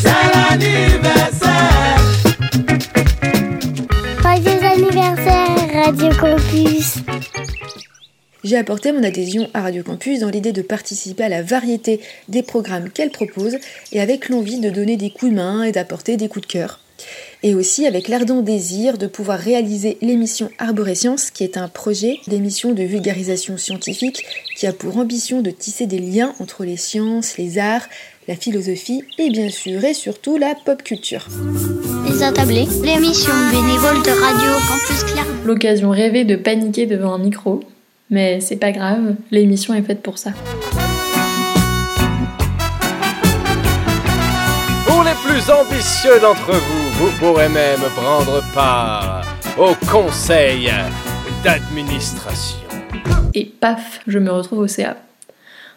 C'est 0.00 0.08
l'anniversaire. 0.32 1.98
Joyeux 4.22 4.64
anniversaire, 4.64 5.84
Radio 5.84 6.08
Campus. 6.18 6.94
J'ai 8.44 8.56
apporté 8.56 8.92
mon 8.92 9.02
adhésion 9.02 9.46
à 9.52 9.60
Radio 9.60 9.82
Campus 9.82 10.20
dans 10.20 10.30
l'idée 10.30 10.52
de 10.52 10.62
participer 10.62 11.24
à 11.24 11.28
la 11.28 11.42
variété 11.42 12.00
des 12.30 12.42
programmes 12.42 12.88
qu'elle 12.88 13.10
propose 13.10 13.58
et 13.92 14.00
avec 14.00 14.30
l'envie 14.30 14.58
de 14.58 14.70
donner 14.70 14.96
des 14.96 15.10
coups 15.10 15.32
de 15.32 15.36
main 15.36 15.64
et 15.64 15.72
d'apporter 15.72 16.16
des 16.16 16.28
coups 16.28 16.46
de 16.46 16.50
cœur. 16.50 16.80
Et 17.42 17.54
aussi 17.54 17.86
avec 17.86 18.08
l'ardent 18.08 18.42
désir 18.42 18.98
de 18.98 19.06
pouvoir 19.06 19.38
réaliser 19.38 19.98
l'émission 20.00 20.50
Arborescience, 20.58 21.30
qui 21.30 21.44
est 21.44 21.56
un 21.56 21.68
projet 21.68 22.18
d'émission 22.26 22.72
de 22.72 22.82
vulgarisation 22.82 23.56
scientifique 23.56 24.24
qui 24.56 24.66
a 24.66 24.72
pour 24.72 24.96
ambition 24.96 25.42
de 25.42 25.50
tisser 25.50 25.86
des 25.86 25.98
liens 25.98 26.34
entre 26.40 26.64
les 26.64 26.76
sciences, 26.76 27.36
les 27.36 27.58
arts, 27.58 27.86
la 28.28 28.34
philosophie 28.34 29.04
et 29.18 29.30
bien 29.30 29.50
sûr 29.50 29.84
et 29.84 29.94
surtout 29.94 30.36
la 30.36 30.54
pop 30.54 30.82
culture. 30.82 31.26
Les 32.08 32.22
attablés, 32.22 32.66
l'émission 32.82 33.32
bénévole 33.50 34.02
de 34.02 34.10
Radio 34.10 34.50
Campus 34.68 35.04
Clair. 35.04 35.26
L'occasion 35.44 35.90
rêvée 35.90 36.24
de 36.24 36.36
paniquer 36.36 36.86
devant 36.86 37.14
un 37.14 37.18
micro. 37.18 37.60
Mais 38.10 38.40
c'est 38.40 38.56
pas 38.56 38.70
grave, 38.72 39.16
l'émission 39.30 39.74
est 39.74 39.82
faite 39.82 40.00
pour 40.00 40.18
ça. 40.18 40.30
Pour 44.86 45.02
les 45.02 45.14
plus 45.24 45.50
ambitieux 45.50 46.20
d'entre 46.20 46.52
vous, 46.52 46.85
vous 46.98 47.10
pourrez 47.18 47.50
même 47.50 47.80
prendre 47.94 48.42
part 48.54 49.22
au 49.58 49.74
conseil 49.86 50.70
d'administration. 51.44 52.66
Et 53.34 53.44
paf, 53.44 54.00
je 54.06 54.18
me 54.18 54.30
retrouve 54.30 54.60
au 54.60 54.66
CA. 54.66 54.96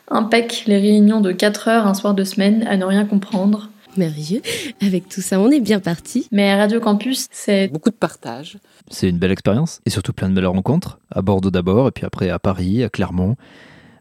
Impec, 0.07 0.63
les 0.65 0.77
réunions 0.77 1.19
de 1.19 1.33
4 1.33 1.67
heures 1.67 1.87
un 1.87 1.93
soir 1.93 2.13
de 2.13 2.23
semaine 2.23 2.65
à 2.67 2.77
ne 2.77 2.85
rien 2.85 3.03
comprendre. 3.03 3.69
Merveilleux. 3.97 4.41
Avec 4.81 5.09
tout 5.09 5.19
ça, 5.19 5.41
on 5.41 5.51
est 5.51 5.59
bien 5.59 5.81
parti. 5.81 6.29
Mais 6.31 6.55
Radio 6.55 6.79
Campus, 6.79 7.27
c'est 7.31 7.67
beaucoup 7.67 7.89
de 7.89 7.95
partage. 7.95 8.57
C'est 8.89 9.09
une 9.09 9.17
belle 9.17 9.33
expérience 9.33 9.81
et 9.85 9.89
surtout 9.89 10.13
plein 10.13 10.29
de 10.29 10.35
belles 10.35 10.47
rencontres. 10.47 10.99
À 11.11 11.21
Bordeaux 11.21 11.51
d'abord, 11.51 11.89
et 11.89 11.91
puis 11.91 12.05
après 12.05 12.29
à 12.29 12.39
Paris, 12.39 12.81
à 12.81 12.87
Clermont, 12.87 13.35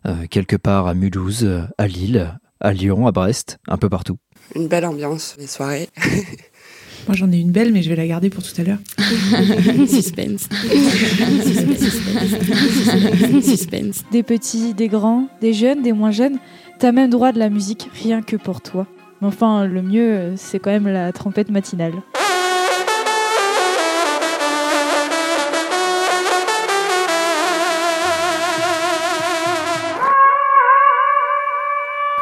euh, 0.06 0.26
quelque 0.30 0.54
part 0.54 0.86
à 0.86 0.94
Mulhouse, 0.94 1.42
euh, 1.42 1.62
à 1.78 1.88
Lille, 1.88 2.38
à 2.60 2.72
Lyon, 2.72 3.08
à 3.08 3.12
Brest, 3.12 3.58
un 3.66 3.76
peu 3.76 3.88
partout. 3.88 4.18
Une 4.54 4.68
belle 4.68 4.86
ambiance, 4.86 5.34
les 5.38 5.48
soirées. 5.48 5.88
Moi 7.08 7.16
j'en 7.16 7.32
ai 7.32 7.38
une 7.38 7.52
belle, 7.52 7.72
mais 7.72 7.80
je 7.82 7.88
vais 7.88 7.96
la 7.96 8.06
garder 8.06 8.28
pour 8.28 8.42
tout 8.42 8.52
à 8.60 8.64
l'heure. 8.64 8.78
Suspense. 9.88 10.46
Suspense. 13.42 14.04
Des 14.12 14.22
petits, 14.22 14.74
des 14.74 14.88
grands, 14.88 15.28
des 15.40 15.54
jeunes, 15.54 15.82
des 15.82 15.92
moins 15.92 16.10
jeunes. 16.10 16.36
T'as 16.78 16.92
même 16.92 17.08
droit 17.08 17.32
de 17.32 17.38
la 17.38 17.48
musique, 17.48 17.88
rien 18.02 18.20
que 18.20 18.36
pour 18.36 18.60
toi. 18.60 18.86
Mais 19.22 19.28
enfin, 19.28 19.64
le 19.64 19.80
mieux, 19.80 20.34
c'est 20.36 20.58
quand 20.58 20.70
même 20.70 20.86
la 20.86 21.10
trompette 21.12 21.50
matinale. 21.50 21.94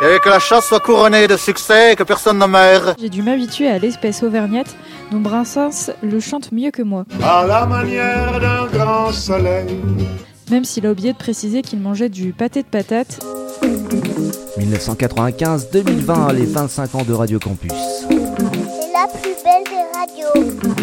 Et 0.02 0.18
que 0.20 0.28
la 0.28 0.38
chasse 0.38 0.66
soit 0.66 0.80
couronnée 0.80 1.26
de 1.26 1.38
succès 1.38 1.92
et 1.92 1.96
que 1.96 2.02
personne 2.02 2.38
ne 2.38 2.44
meure. 2.46 2.94
J'ai 3.00 3.08
dû 3.08 3.22
m'habituer 3.22 3.68
à 3.68 3.78
l'espèce 3.78 4.22
auvergnate 4.22 4.76
dont 5.10 5.20
Brassens 5.20 5.90
le 6.02 6.20
chante 6.20 6.52
mieux 6.52 6.70
que 6.70 6.82
moi. 6.82 7.04
À 7.22 7.46
la 7.46 7.64
manière 7.64 8.38
d'un 8.38 8.66
grand 8.66 9.10
soleil. 9.10 9.80
Même 10.50 10.64
s'il 10.64 10.86
a 10.86 10.90
oublié 10.90 11.14
de 11.14 11.18
préciser 11.18 11.62
qu'il 11.62 11.80
mangeait 11.80 12.10
du 12.10 12.34
pâté 12.34 12.62
de 12.62 12.68
patate. 12.68 13.24
1995-2020, 14.58 16.34
les 16.34 16.44
25 16.44 16.94
ans 16.94 17.02
de 17.02 17.14
Radio 17.14 17.38
Campus. 17.38 17.72
C'est 17.72 18.92
la 18.92 19.08
plus 19.08 19.34
belle 19.42 19.64
des 19.64 19.82
radios. 19.98 20.75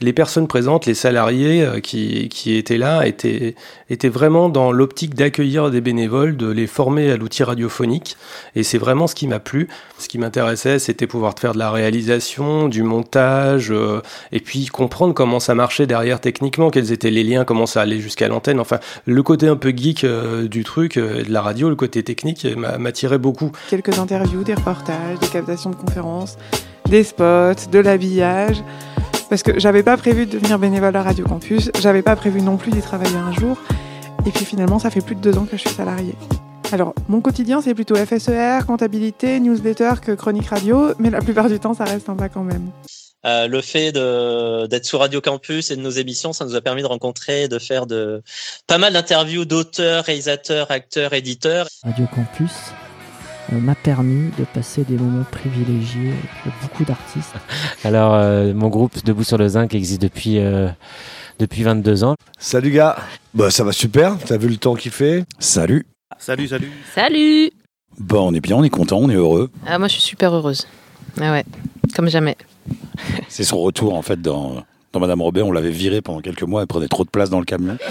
Les 0.00 0.12
personnes 0.12 0.46
présentes, 0.46 0.86
les 0.86 0.94
salariés 0.94 1.62
euh, 1.62 1.80
qui, 1.80 2.28
qui 2.28 2.56
étaient 2.56 2.78
là, 2.78 3.06
étaient, 3.06 3.54
étaient 3.90 4.08
vraiment 4.08 4.48
dans 4.48 4.70
l'optique 4.70 5.14
d'accueillir 5.14 5.70
des 5.70 5.80
bénévoles, 5.80 6.36
de 6.36 6.48
les 6.48 6.66
former 6.66 7.10
à 7.10 7.16
l'outil 7.16 7.42
radiophonique. 7.42 8.16
Et 8.54 8.62
c'est 8.62 8.78
vraiment 8.78 9.06
ce 9.06 9.14
qui 9.14 9.26
m'a 9.26 9.40
plu. 9.40 9.68
Ce 9.98 10.08
qui 10.08 10.18
m'intéressait, 10.18 10.78
c'était 10.78 11.06
pouvoir 11.08 11.34
faire 11.38 11.52
de 11.52 11.58
la 11.58 11.70
réalisation, 11.70 12.68
du 12.68 12.82
montage, 12.82 13.72
euh, 13.72 14.00
et 14.30 14.40
puis 14.40 14.66
comprendre 14.66 15.14
comment 15.14 15.40
ça 15.40 15.54
marchait 15.54 15.86
derrière 15.86 16.20
techniquement, 16.20 16.70
quels 16.70 16.92
étaient 16.92 17.10
les 17.10 17.24
liens, 17.24 17.44
comment 17.44 17.66
ça 17.66 17.80
allait 17.80 17.98
jusqu'à 17.98 18.28
l'antenne. 18.28 18.60
Enfin, 18.60 18.78
le 19.04 19.22
côté 19.22 19.48
un 19.48 19.56
peu 19.56 19.70
geek 19.76 20.04
euh, 20.04 20.46
du 20.46 20.62
truc, 20.62 20.96
euh, 20.96 21.24
de 21.24 21.32
la 21.32 21.42
radio, 21.42 21.68
le 21.68 21.76
côté 21.76 22.02
technique 22.04 22.46
m'a- 22.56 22.78
m'attirait 22.78 23.18
beaucoup. 23.18 23.50
Quelques 23.68 23.98
interviews, 23.98 24.44
des 24.44 24.54
reportages, 24.54 25.18
des 25.20 25.26
captations 25.26 25.70
de 25.70 25.76
conférences, 25.76 26.36
des 26.88 27.02
spots, 27.02 27.68
de 27.72 27.78
l'habillage. 27.80 28.62
Parce 29.28 29.42
que 29.42 29.58
j'avais 29.58 29.82
pas 29.82 29.96
prévu 29.96 30.26
de 30.26 30.32
devenir 30.32 30.58
bénévole 30.58 30.96
à 30.96 31.02
Radio 31.02 31.26
Campus, 31.26 31.70
j'avais 31.80 32.02
pas 32.02 32.16
prévu 32.16 32.40
non 32.40 32.56
plus 32.56 32.70
d'y 32.70 32.80
travailler 32.80 33.16
un 33.16 33.32
jour. 33.32 33.58
Et 34.26 34.30
puis 34.30 34.44
finalement, 34.44 34.78
ça 34.78 34.90
fait 34.90 35.00
plus 35.00 35.14
de 35.14 35.20
deux 35.20 35.38
ans 35.38 35.44
que 35.44 35.56
je 35.56 35.62
suis 35.62 35.70
salariée. 35.70 36.14
Alors, 36.72 36.94
mon 37.08 37.20
quotidien, 37.20 37.60
c'est 37.62 37.74
plutôt 37.74 37.94
FSER, 37.94 38.60
comptabilité, 38.66 39.40
newsletter 39.40 39.92
que 40.02 40.12
chronique 40.12 40.48
radio, 40.48 40.92
mais 40.98 41.10
la 41.10 41.20
plupart 41.20 41.48
du 41.48 41.58
temps, 41.58 41.74
ça 41.74 41.84
reste 41.84 42.06
sympa 42.06 42.28
quand 42.28 42.42
même. 42.42 42.70
Euh, 43.26 43.48
le 43.48 43.60
fait 43.60 43.92
d'être 43.92 44.84
sous 44.84 44.98
Radio 44.98 45.20
Campus 45.20 45.70
et 45.70 45.76
de 45.76 45.80
nos 45.80 45.90
émissions, 45.90 46.32
ça 46.32 46.44
nous 46.44 46.54
a 46.54 46.60
permis 46.60 46.82
de 46.82 46.86
rencontrer, 46.86 47.48
de 47.48 47.58
faire 47.58 47.86
de 47.86 48.22
pas 48.66 48.78
mal 48.78 48.92
d'interviews 48.92 49.44
d'auteurs, 49.44 50.04
réalisateurs, 50.04 50.70
acteurs, 50.70 51.12
éditeurs. 51.12 51.68
Radio 51.84 52.06
Campus 52.14 52.52
m'a 53.52 53.74
permis 53.74 54.30
de 54.38 54.44
passer 54.44 54.84
des 54.84 54.96
moments 54.96 55.24
privilégiés 55.30 56.12
avec 56.44 56.54
beaucoup 56.62 56.84
d'artistes. 56.84 57.34
Alors, 57.84 58.14
euh, 58.14 58.52
mon 58.54 58.68
groupe 58.68 59.04
Debout 59.04 59.24
sur 59.24 59.38
le 59.38 59.48
Zinc 59.48 59.74
existe 59.74 60.02
depuis, 60.02 60.38
euh, 60.38 60.68
depuis 61.38 61.62
22 61.62 62.04
ans. 62.04 62.14
Salut 62.38 62.70
gars, 62.70 62.96
bah 63.34 63.50
ça 63.50 63.64
va 63.64 63.72
super, 63.72 64.16
t'as 64.18 64.36
vu 64.36 64.48
le 64.48 64.56
temps 64.56 64.74
qu'il 64.74 64.90
fait? 64.92 65.24
Salut. 65.38 65.86
Salut, 66.18 66.48
salut. 66.48 66.70
Salut 66.94 67.50
Bon, 67.98 68.28
on 68.30 68.34
est 68.34 68.40
bien, 68.40 68.56
on 68.56 68.62
est 68.64 68.70
content, 68.70 68.98
on 68.98 69.10
est 69.10 69.14
heureux. 69.14 69.50
ah, 69.66 69.78
Moi, 69.78 69.88
je 69.88 69.94
suis 69.94 70.02
super 70.02 70.32
heureuse. 70.34 70.66
Ah 71.20 71.32
ouais, 71.32 71.44
comme 71.96 72.08
jamais. 72.08 72.36
C'est 73.28 73.44
son 73.44 73.58
retour 73.60 73.94
en 73.94 74.02
fait 74.02 74.20
dans, 74.20 74.62
dans 74.92 75.00
Madame 75.00 75.22
Robert, 75.22 75.46
on 75.46 75.52
l'avait 75.52 75.70
viré 75.70 76.00
pendant 76.00 76.20
quelques 76.20 76.42
mois, 76.42 76.60
elle 76.60 76.66
prenait 76.68 76.86
trop 76.88 77.04
de 77.04 77.10
place 77.10 77.30
dans 77.30 77.38
le 77.40 77.44
camion. 77.44 77.76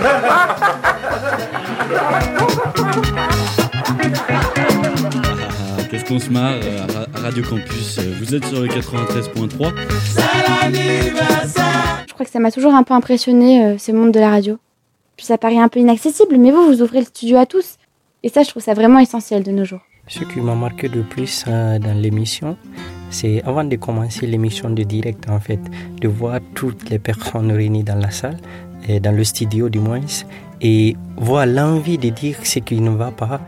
Ah, 0.00 0.56
Qu'est-ce 5.90 6.04
qu'on 6.04 6.18
se 6.18 6.30
marre 6.30 6.54
euh, 6.62 6.82
à 6.82 6.86
Ra- 6.92 7.06
à 7.14 7.20
Radio 7.20 7.42
Campus 7.42 7.98
euh, 7.98 8.14
Vous 8.18 8.34
êtes 8.34 8.44
sur 8.44 8.60
le 8.60 8.68
93.3 8.68 9.72
Je 12.06 12.12
crois 12.12 12.26
que 12.26 12.30
ça 12.32 12.38
m'a 12.40 12.50
toujours 12.50 12.74
un 12.74 12.82
peu 12.82 12.94
impressionné, 12.94 13.64
euh, 13.64 13.78
ce 13.78 13.92
monde 13.92 14.12
de 14.12 14.20
la 14.20 14.30
radio. 14.30 14.58
Puis 15.16 15.26
ça 15.26 15.38
paraît 15.38 15.58
un 15.58 15.68
peu 15.68 15.80
inaccessible, 15.80 16.36
mais 16.38 16.50
vous, 16.50 16.66
vous 16.66 16.82
ouvrez 16.82 17.00
le 17.00 17.06
studio 17.06 17.38
à 17.38 17.46
tous. 17.46 17.76
Et 18.22 18.28
ça, 18.28 18.42
je 18.42 18.50
trouve 18.50 18.62
ça 18.62 18.74
vraiment 18.74 18.98
essentiel 18.98 19.42
de 19.42 19.50
nos 19.50 19.64
jours. 19.64 19.80
Ce 20.06 20.20
qui 20.24 20.40
m'a 20.40 20.54
marqué 20.54 20.88
le 20.88 21.02
plus 21.02 21.44
euh, 21.48 21.78
dans 21.78 21.94
l'émission, 21.94 22.56
c'est 23.10 23.42
avant 23.44 23.64
de 23.64 23.76
commencer 23.76 24.26
l'émission 24.26 24.70
de 24.70 24.82
direct, 24.82 25.28
en 25.28 25.40
fait, 25.40 25.60
de 26.00 26.08
voir 26.08 26.40
toutes 26.54 26.88
les 26.90 26.98
personnes 26.98 27.52
réunies 27.52 27.84
dans 27.84 27.96
la 27.98 28.10
salle, 28.10 28.36
dans 29.02 29.12
le 29.14 29.24
studio 29.24 29.68
du 29.68 29.78
moins, 29.78 30.00
et 30.60 30.96
voir 31.16 31.46
l'envie 31.46 31.98
de 31.98 32.08
dire 32.08 32.36
ce 32.42 32.58
qui 32.58 32.80
ne 32.80 32.90
va 32.90 33.10
pas, 33.10 33.40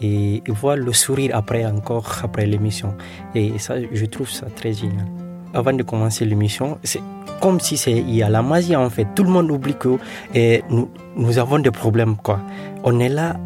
et 0.00 0.42
voir 0.48 0.76
le 0.76 0.92
sourire 0.92 1.32
après 1.34 1.64
encore, 1.66 2.20
après 2.22 2.46
l'émission. 2.46 2.94
Et 3.34 3.58
ça, 3.58 3.74
je 3.92 4.04
trouve 4.06 4.30
ça 4.30 4.46
très 4.46 4.72
génial. 4.72 5.06
Avant 5.54 5.72
de 5.72 5.82
commencer 5.82 6.24
l'émission, 6.24 6.78
c'est 6.82 7.00
comme 7.40 7.60
si 7.60 7.76
c'est 7.76 7.92
il 7.92 8.14
y 8.16 8.22
a 8.22 8.28
la 8.28 8.42
magie 8.42 8.76
en 8.76 8.90
fait. 8.90 9.06
Tout 9.14 9.24
le 9.24 9.30
monde 9.30 9.50
oublie 9.50 9.74
que 9.74 9.96
eh, 10.34 10.62
nous, 10.70 10.90
nous 11.16 11.38
avons 11.38 11.58
des 11.58 11.70
problèmes 11.70 12.16
quoi. 12.16 12.40
On 12.84 12.98
est 13.00 13.08
là, 13.08 13.36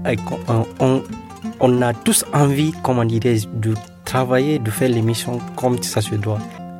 on, 0.80 1.02
on, 1.60 1.82
a 1.82 1.92
tous 1.94 2.24
envie, 2.32 2.72
comment 2.82 3.04
dirais 3.04 3.36
de 3.54 3.74
travailler, 4.04 4.58
de 4.58 4.70
faire 4.70 4.88
l'émission 4.88 5.38
comme 5.56 5.80
ça 5.82 6.00
se 6.00 6.14
doit. 6.16 6.38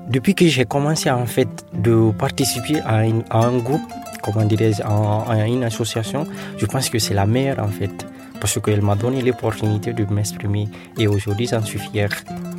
Depuis 0.09 0.35
que 0.35 0.47
j'ai 0.47 0.64
commencé 0.64 1.11
en 1.11 1.26
fait 1.26 1.49
de 1.73 2.11
participer 2.19 2.81
à 2.81 2.99
un 2.99 3.59
groupe, 3.59 3.81
comment 4.23 4.45
dirais-je, 4.45 4.83
à, 4.83 5.25
à 5.29 5.47
une 5.47 5.64
association, 5.64 6.26
je 6.57 6.67
pense 6.67 6.88
que 6.88 6.99
c'est 6.99 7.14
la 7.14 7.26
meilleure 7.26 7.59
en 7.61 7.69
fait. 7.69 8.07
Parce 8.41 8.59
qu'elle 8.61 8.83
m'a 8.83 8.97
donné 8.97 9.23
l'opportunité 9.23 9.93
de 9.93 10.05
m'exprimer 10.12 10.69
et 10.99 11.07
aujourd'hui 11.07 11.47
j'en 11.47 11.62
suis 11.62 11.79
fier. 11.79 12.09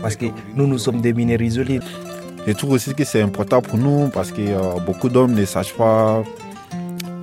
Parce 0.02 0.16
que 0.16 0.28
nous, 0.56 0.66
nous 0.68 0.78
sommes 0.78 1.02
des 1.02 1.14
mineurs 1.14 1.42
isolés. 1.42 1.80
Je 2.48 2.54
trouve 2.54 2.72
aussi 2.72 2.94
que 2.94 3.04
c'est 3.04 3.22
important 3.22 3.62
pour 3.62 3.78
nous 3.78 4.10
parce 4.14 4.32
que 4.32 4.42
euh, 4.42 4.80
beaucoup 4.86 5.10
d'hommes 5.10 5.34
ne 5.34 5.44
sachent 5.46 5.74
pas, 5.74 6.24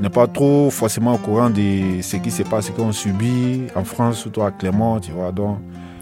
n'est 0.00 0.10
pas 0.10 0.26
trop 0.26 0.70
forcément 0.70 1.14
au 1.14 1.18
courant 1.18 1.48
de 1.50 2.00
ce 2.02 2.16
qui 2.16 2.30
se 2.30 2.42
passe, 2.42 2.66
ce 2.66 2.72
qu'on 2.72 2.92
subit 2.92 3.62
en 3.74 3.84
France, 3.84 4.18
surtout 4.18 4.42
à 4.42 4.50
Clermont, 4.50 4.98
tu 5.00 5.12
vois. 5.12 5.32
Donc, 5.32 5.58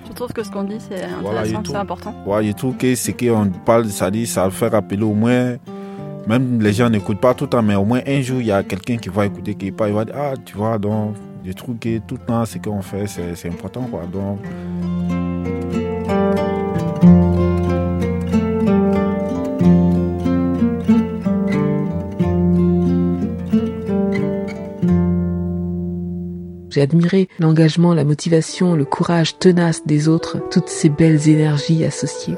Je 0.09 0.13
trouve 0.13 0.33
que 0.33 0.43
ce 0.43 0.51
qu'on 0.51 0.65
dit, 0.65 0.79
c'est 0.81 1.05
intéressant, 1.05 1.63
c'est 1.65 1.77
important? 1.77 2.15
ouais, 2.27 2.45
je 2.47 2.53
trouve 2.53 2.77
que 2.77 2.95
ce 2.95 3.11
qu'on 3.13 3.51
parle, 3.65 3.87
ça 3.89 4.11
dit, 4.11 4.27
ça 4.27 4.49
fait 4.51 4.69
rappeler 4.69 5.03
au 5.03 5.15
moins 5.15 5.57
même 6.29 6.61
les 6.61 6.73
gens 6.75 6.91
n'écoutent 6.91 7.21
pas 7.21 7.35
tout 7.35 7.45
le 7.45 7.51
temps, 7.51 7.63
mais 7.63 7.75
au 7.75 7.85
moins 7.85 8.01
un 8.07 8.21
jour, 8.21 8.41
il 8.41 8.47
y 8.47 8.53
a 8.53 8.63
quelqu'un 8.63 8.99
qui 8.99 9.09
va 9.09 9.27
écouter, 9.27 9.55
qui 9.55 9.67
il 9.67 9.73
va 9.75 10.05
dire, 10.05 10.15
ah, 10.17 10.35
tu 10.45 10.57
vois, 10.57 10.79
donc, 10.79 11.17
des 11.43 11.55
trucs 11.55 11.81
que 11.81 11.99
tout 11.99 12.17
le 12.17 12.27
temps, 12.27 12.45
ce 12.45 12.59
qu'on 12.59 12.83
fait, 12.83 13.07
c'est 13.07 13.35
c'est 13.35 13.49
important, 13.49 13.83
quoi. 13.91 14.03
Donc, 14.13 14.41
J'ai 26.79 26.83
admiré 26.83 27.29
l'engagement, 27.41 27.93
la 27.93 28.05
motivation, 28.05 28.77
le 28.77 28.85
courage 28.85 29.37
tenace 29.41 29.85
des 29.85 30.07
autres, 30.07 30.39
toutes 30.49 30.69
ces 30.69 30.89
belles 30.89 31.29
énergies 31.29 31.85
associées. 31.85 32.37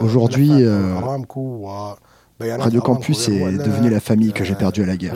Aujourd'hui, 0.00 0.50
euh, 0.50 0.94
Radio 2.38 2.80
Campus 2.82 3.28
est 3.28 3.58
devenu 3.58 3.88
la 3.88 4.00
famille 4.00 4.32
que 4.32 4.44
j'ai 4.44 4.54
perdue 4.54 4.82
à 4.82 4.86
la 4.86 4.96
guerre. 4.96 5.14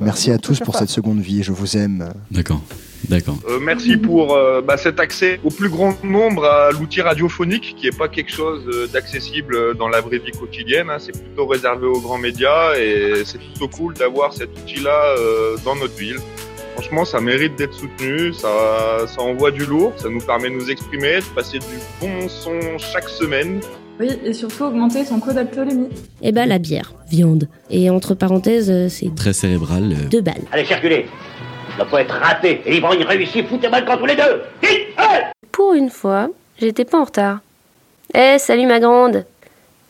Merci 0.00 0.32
à 0.32 0.38
tous 0.38 0.58
pour 0.60 0.76
cette 0.76 0.88
seconde 0.90 1.20
vie, 1.20 1.42
je 1.44 1.52
vous 1.52 1.76
aime. 1.76 2.12
D'accord, 2.32 2.60
d'accord. 3.08 3.36
Euh, 3.48 3.60
merci 3.60 3.96
pour 3.96 4.34
euh, 4.34 4.62
bah, 4.62 4.76
cet 4.76 4.98
accès 4.98 5.38
au 5.44 5.50
plus 5.50 5.68
grand 5.68 6.02
nombre 6.02 6.44
à 6.44 6.70
l'outil 6.72 7.02
radiophonique, 7.02 7.76
qui 7.76 7.84
n'est 7.86 7.96
pas 7.96 8.08
quelque 8.08 8.32
chose 8.32 8.62
euh, 8.66 8.88
d'accessible 8.88 9.76
dans 9.76 9.88
la 9.88 10.00
vraie 10.00 10.18
vie 10.18 10.32
quotidienne. 10.32 10.90
hein. 10.90 10.96
C'est 10.98 11.12
plutôt 11.12 11.46
réservé 11.46 11.86
aux 11.86 12.00
grands 12.00 12.18
médias 12.18 12.74
et 12.76 13.22
c'est 13.24 13.38
plutôt 13.38 13.68
cool 13.68 13.94
d'avoir 13.94 14.32
cet 14.32 14.50
outil-là 14.58 15.14
euh, 15.18 15.56
dans 15.64 15.76
notre 15.76 15.94
ville. 15.96 16.18
Franchement, 16.74 17.04
ça 17.04 17.20
mérite 17.20 17.56
d'être 17.56 17.74
soutenu, 17.74 18.32
ça, 18.32 19.06
ça 19.06 19.20
envoie 19.22 19.50
du 19.50 19.66
lourd, 19.66 19.92
ça 19.98 20.08
nous 20.08 20.20
permet 20.20 20.48
de 20.50 20.54
nous 20.54 20.70
exprimer, 20.70 21.16
de 21.18 21.34
passer 21.34 21.58
du 21.58 21.76
bon 22.00 22.28
son 22.28 22.58
chaque 22.78 23.08
semaine. 23.08 23.60
Oui, 24.00 24.08
et 24.24 24.32
surtout 24.32 24.64
augmenter 24.64 25.04
son 25.04 25.20
code 25.20 25.36
alcoolémie. 25.36 25.88
Eh 26.22 26.32
ben 26.32 26.48
la 26.48 26.58
bière, 26.58 26.94
viande. 27.10 27.48
Et 27.68 27.90
entre 27.90 28.14
parenthèses, 28.14 28.70
euh, 28.70 28.88
c'est 28.88 29.14
Très 29.14 29.34
cérébral. 29.34 29.92
euh, 29.92 30.08
deux 30.08 30.22
balles. 30.22 30.42
Allez, 30.52 30.64
circulez. 30.64 31.06
Ça 31.76 31.84
peut 31.84 31.98
être 31.98 32.14
raté. 32.14 32.62
Et 32.64 32.72
l'ivrogne 32.72 33.02
réussit, 33.04 33.46
foutez-moi 33.46 33.80
le 33.80 33.86
camp 33.86 33.98
tous 33.98 34.06
les 34.06 34.16
deux. 34.16 34.42
Vite, 34.62 34.96
Pour 35.52 35.74
une 35.74 35.90
fois, 35.90 36.28
j'étais 36.58 36.86
pas 36.86 36.98
en 36.98 37.04
retard. 37.04 37.40
Eh, 38.14 38.38
salut 38.38 38.66
ma 38.66 38.80
grande 38.80 39.24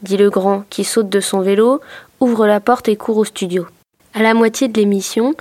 dit 0.02 0.16
le 0.16 0.30
grand 0.30 0.64
qui 0.70 0.82
saute 0.84 1.08
de 1.08 1.20
son 1.20 1.40
vélo, 1.40 1.80
ouvre 2.20 2.46
la 2.46 2.58
porte 2.58 2.88
et 2.88 2.96
court 2.96 3.18
au 3.18 3.24
studio. 3.24 3.66
À 4.14 4.22
la 4.22 4.34
moitié 4.34 4.66
de 4.66 4.78
l'émission, 4.80 5.34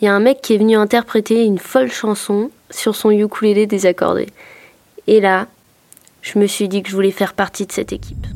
il 0.00 0.04
y 0.04 0.08
a 0.08 0.14
un 0.14 0.20
mec 0.20 0.40
qui 0.40 0.54
est 0.54 0.58
venu 0.58 0.76
interpréter 0.76 1.44
une 1.44 1.58
folle 1.58 1.90
chanson 1.90 2.50
sur 2.70 2.94
son 2.94 3.10
ukulélé 3.10 3.66
désaccordé. 3.66 4.26
Et 5.08 5.20
là, 5.20 5.46
je 6.22 6.38
me 6.38 6.46
suis 6.46 6.68
dit 6.68 6.82
que 6.82 6.90
je 6.90 6.94
voulais 6.94 7.10
faire 7.10 7.34
partie 7.34 7.66
de 7.66 7.72
cette 7.72 7.92
équipe. 7.92 8.26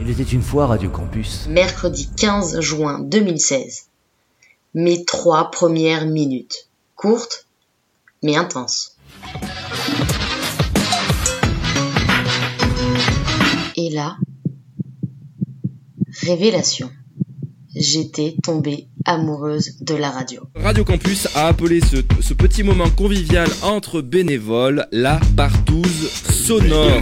Il 0.00 0.10
était 0.10 0.22
une 0.22 0.42
fois 0.42 0.66
Radio 0.66 0.90
Campus. 0.90 1.46
Mercredi 1.48 2.08
15 2.16 2.60
juin 2.60 3.00
2016. 3.00 3.88
Mes 4.74 5.04
trois 5.04 5.50
premières 5.50 6.06
minutes. 6.06 6.68
Courtes, 6.96 7.46
mais 8.22 8.36
intenses. 8.36 8.96
Et 13.76 13.90
là, 13.90 14.16
révélation. 16.22 16.90
J'étais 17.80 18.34
tombée 18.42 18.88
amoureuse 19.04 19.76
de 19.80 19.94
la 19.94 20.10
radio. 20.10 20.40
Radio 20.56 20.84
Campus 20.84 21.28
a 21.36 21.46
appelé 21.46 21.80
ce, 21.80 21.98
ce 22.20 22.34
petit 22.34 22.64
moment 22.64 22.90
convivial 22.90 23.48
entre 23.62 24.00
bénévoles 24.00 24.86
la 24.90 25.20
partouze 25.36 26.10
sonore. 26.28 27.00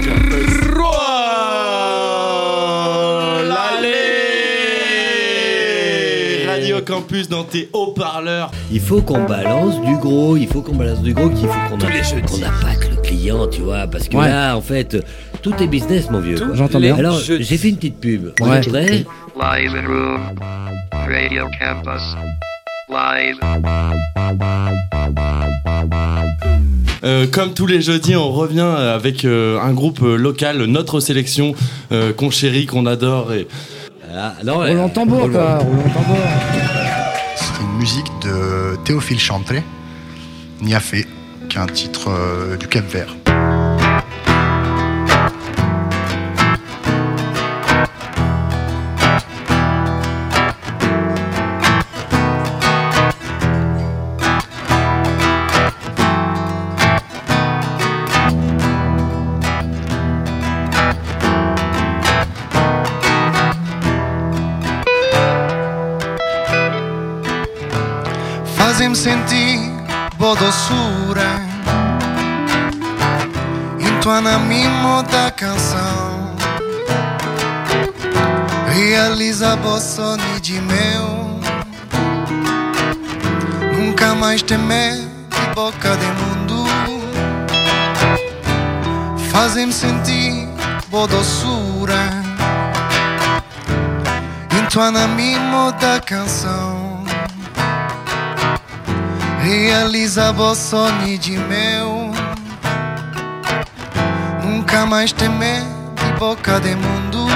Radio 6.46 6.80
Campus 6.82 7.28
dans 7.28 7.44
tes 7.44 7.68
haut-parleurs. 7.72 8.50
Il 8.72 8.80
faut 8.80 9.02
qu'on 9.02 9.24
balance 9.24 9.80
du 9.82 9.96
gros, 9.96 10.36
il 10.36 10.46
faut 10.48 10.62
qu'on 10.62 10.74
balance 10.74 11.00
du 11.02 11.12
gros, 11.14 11.28
qu'il 11.28 11.48
faut 11.48 11.68
qu'on 11.70 11.78
qu'on 11.78 12.42
appâte 12.42 12.90
le 12.90 12.96
client, 13.02 13.46
tu 13.48 13.60
vois, 13.62 13.86
parce 13.86 14.08
que 14.08 14.16
Ouais. 14.16 14.28
là, 14.28 14.56
en 14.56 14.60
fait, 14.60 14.96
tout 15.42 15.54
est 15.62 15.66
business, 15.66 16.10
mon 16.10 16.20
vieux. 16.20 16.36
J'entends 16.54 16.80
bien. 16.80 16.96
Alors, 16.96 17.18
j'ai 17.18 17.56
fait 17.58 17.68
une 17.68 17.76
petite 17.76 18.00
pub. 18.00 18.32
Vous 18.38 18.46
Ouais. 18.48 18.58
êtes 18.58 18.68
prêts 18.68 19.04
Live. 19.38 19.76
Radio 21.08 21.44
Campus. 21.58 22.16
Live. 22.88 23.36
Euh, 27.04 27.26
comme 27.28 27.54
tous 27.54 27.66
les 27.66 27.80
jeudis, 27.80 28.16
on 28.16 28.32
revient 28.32 28.60
avec 28.60 29.24
euh, 29.24 29.60
un 29.60 29.72
groupe 29.72 30.02
euh, 30.02 30.16
local, 30.16 30.64
notre 30.64 31.00
sélection 31.00 31.54
euh, 31.92 32.12
qu'on 32.12 32.30
chérit, 32.30 32.66
qu'on 32.66 32.86
adore. 32.86 33.32
Et... 33.32 33.46
Roulement 34.44 34.88
tambour, 34.88 35.30
quoi, 35.30 35.58
C'est 37.36 37.62
une 37.62 37.78
musique 37.78 38.10
de 38.24 38.76
Théophile 38.84 39.20
Chantré, 39.20 39.62
Niafé, 40.60 41.06
qui 41.48 41.56
est 41.56 41.60
un 41.60 41.66
titre 41.66 42.08
euh, 42.08 42.56
du 42.56 42.66
Cap 42.66 42.84
Vert. 42.90 43.14
Doçura. 70.34 71.40
Entoana 73.78 74.38
mimo 74.38 75.02
da 75.04 75.30
canção. 75.30 76.34
Realiza 78.74 79.56
boa 79.56 79.80
sonho 79.80 80.40
de 80.40 80.60
meu 80.60 81.26
Nunca 83.96 84.14
mais 84.14 84.42
temer 84.42 84.96
de 84.96 85.54
boca 85.54 85.96
de 85.96 86.06
mundo. 86.06 86.66
Fazem 89.30 89.72
sentir 89.72 90.48
boa 90.88 91.06
doçura. 91.06 92.10
Entoana 94.60 95.06
mimo 95.08 95.72
da 95.72 96.00
canção 96.00 96.85
Realiza 99.46 100.32
o 100.32 100.54
sonho 100.56 101.16
de 101.16 101.38
meu. 101.38 102.10
Nunca 104.42 104.84
mais 104.84 105.12
temer 105.12 105.62
de 105.94 106.18
boca 106.18 106.58
de 106.58 106.74
mundo. 106.74 107.28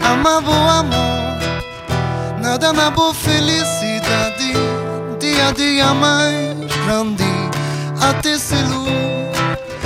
Amar 0.00 0.44
o 0.44 0.70
amor 0.70 2.38
Nada 2.40 2.72
na 2.72 2.88
boa 2.92 3.12
felicidade. 3.12 4.52
Dia 5.18 5.48
a 5.48 5.52
dia 5.52 5.92
mais 5.92 6.56
grande 6.84 7.24
Até 8.00 8.38
se 8.38 8.54
luz 8.54 8.88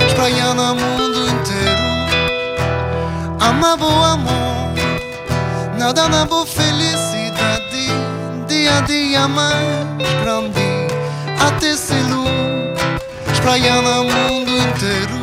Espalhar 0.07 0.53
no 0.53 0.75
mundo 0.75 1.27
inteiro. 1.31 1.81
Amar 3.39 3.81
o 3.81 4.03
amor 4.03 4.75
Nada 5.79 6.07
na 6.09 6.25
boa 6.25 6.45
felicidade. 6.45 7.89
Dia 8.47 8.77
a 8.77 8.81
dia 8.81 9.27
mais 9.27 9.87
grande 10.23 10.60
até 11.47 11.75
se 11.75 11.93
luz 11.93 12.31
espraiar 13.33 13.81
no 13.81 14.03
mundo 14.03 14.51
inteiro. 14.51 15.21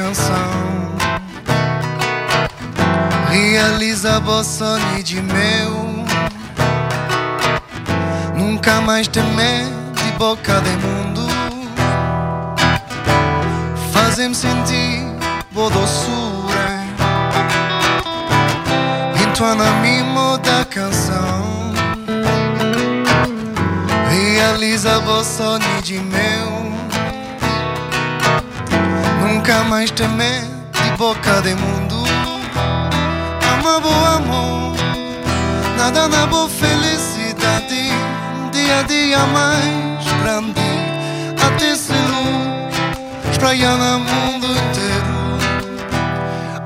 Canção 0.00 0.90
realiza 3.28 4.18
vos 4.20 4.46
sonhos 4.46 5.04
de 5.04 5.20
meu. 5.20 6.04
Nunca 8.34 8.80
mais 8.80 9.06
temer 9.08 9.66
de 9.94 10.12
boca 10.12 10.58
de 10.62 10.70
mundo. 10.70 11.20
Fazem 13.92 14.32
sentir 14.32 15.04
boa 15.52 15.68
doçura. 15.68 16.80
Entoana 19.22 19.70
mimo 19.82 20.38
da 20.38 20.64
canção. 20.64 21.74
Realiza 24.08 24.98
vos 25.00 25.26
sonhos 25.26 25.82
de 25.82 25.98
meu. 25.98 26.59
Nunca 29.50 29.64
mais 29.64 29.90
temer 29.90 30.44
de 30.70 30.96
boca 30.96 31.42
de 31.42 31.56
mundo. 31.56 32.04
Ama 33.52 33.80
bo 33.80 33.88
amor, 33.88 34.76
nada 35.76 36.06
na 36.06 36.24
boa 36.26 36.48
felicidade. 36.48 37.90
Dia 38.52 38.78
a 38.78 38.82
dia 38.84 39.18
mais 39.26 40.04
grande, 40.22 40.60
até 41.44 41.74
se 41.74 41.92
luz, 41.92 42.76
espraia 43.32 43.72
no 43.72 43.98
mundo 43.98 44.46
inteiro. 44.46 45.18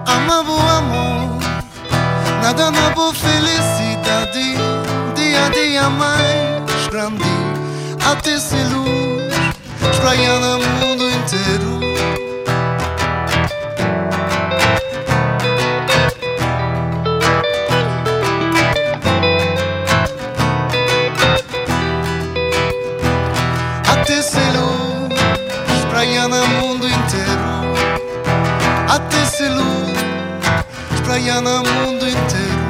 Ama 0.04 0.44
bo 0.44 0.58
amor, 0.58 1.38
nada 2.42 2.70
na 2.70 2.90
boa 2.90 3.14
felicidade. 3.14 4.56
Dia 5.14 5.46
a 5.46 5.48
dia 5.48 5.88
mais 5.88 6.86
grande, 6.90 7.24
até 8.04 8.38
se 8.38 8.56
luz, 8.56 9.32
espraia 9.90 10.38
no 10.38 10.58
mundo 10.58 11.08
inteiro. 11.08 12.23
Ser 29.44 29.50
luz, 29.50 29.92
espraia 30.94 31.40
no 31.40 31.62
mundo 31.62 32.08
inteiro. 32.08 32.63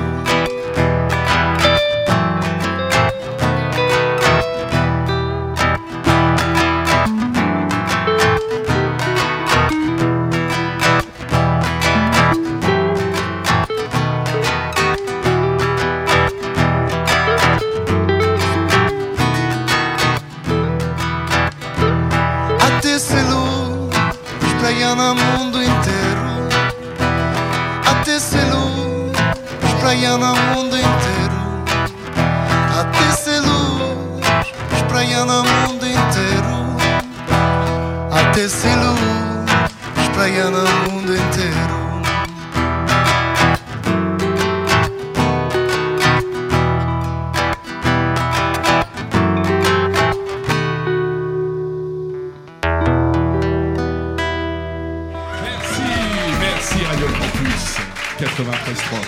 93 58.25 58.79
3. 58.79 58.99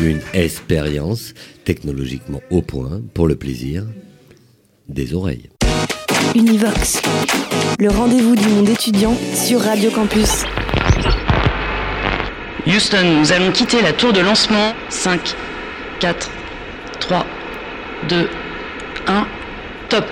Une 0.00 0.20
expérience 0.34 1.32
technologiquement 1.64 2.40
au 2.50 2.60
point 2.60 3.00
pour 3.14 3.28
le 3.28 3.36
plaisir 3.36 3.84
des 4.88 5.14
oreilles. 5.14 5.48
Univox, 6.34 7.00
le 7.78 7.88
rendez-vous 7.88 8.34
du 8.34 8.48
monde 8.48 8.68
étudiant 8.68 9.14
sur 9.32 9.60
Radio 9.60 9.90
Campus. 9.92 10.42
Houston, 12.66 13.20
nous 13.20 13.30
allons 13.30 13.52
quitter 13.52 13.80
la 13.80 13.92
tour 13.92 14.12
de 14.12 14.20
lancement. 14.20 14.74
5, 14.88 15.20
4, 16.00 16.30
3, 16.98 17.24
2, 18.08 18.28
1, 19.06 19.26
top. 19.88 20.04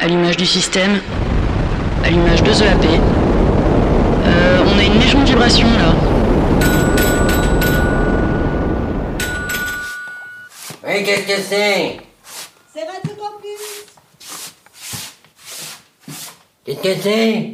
Allumage 0.00 0.36
du 0.36 0.46
système. 0.46 1.00
Allumage 2.04 2.42
de 2.42 2.50
EAP. 2.50 2.84
Euh, 4.26 4.64
on 4.66 4.78
a 4.78 4.82
une 4.84 4.94
légère 4.94 5.24
vibration 5.24 5.66
là. 5.66 5.94
Oui, 10.86 11.04
qu'est-ce 11.04 11.26
que 11.26 11.40
c'est? 11.42 11.96
C'est 12.74 12.84
Radio 12.84 13.12
Campus 13.16 13.84
Qu'est-ce 16.64 16.80
que 16.82 17.02
c'est? 17.02 17.50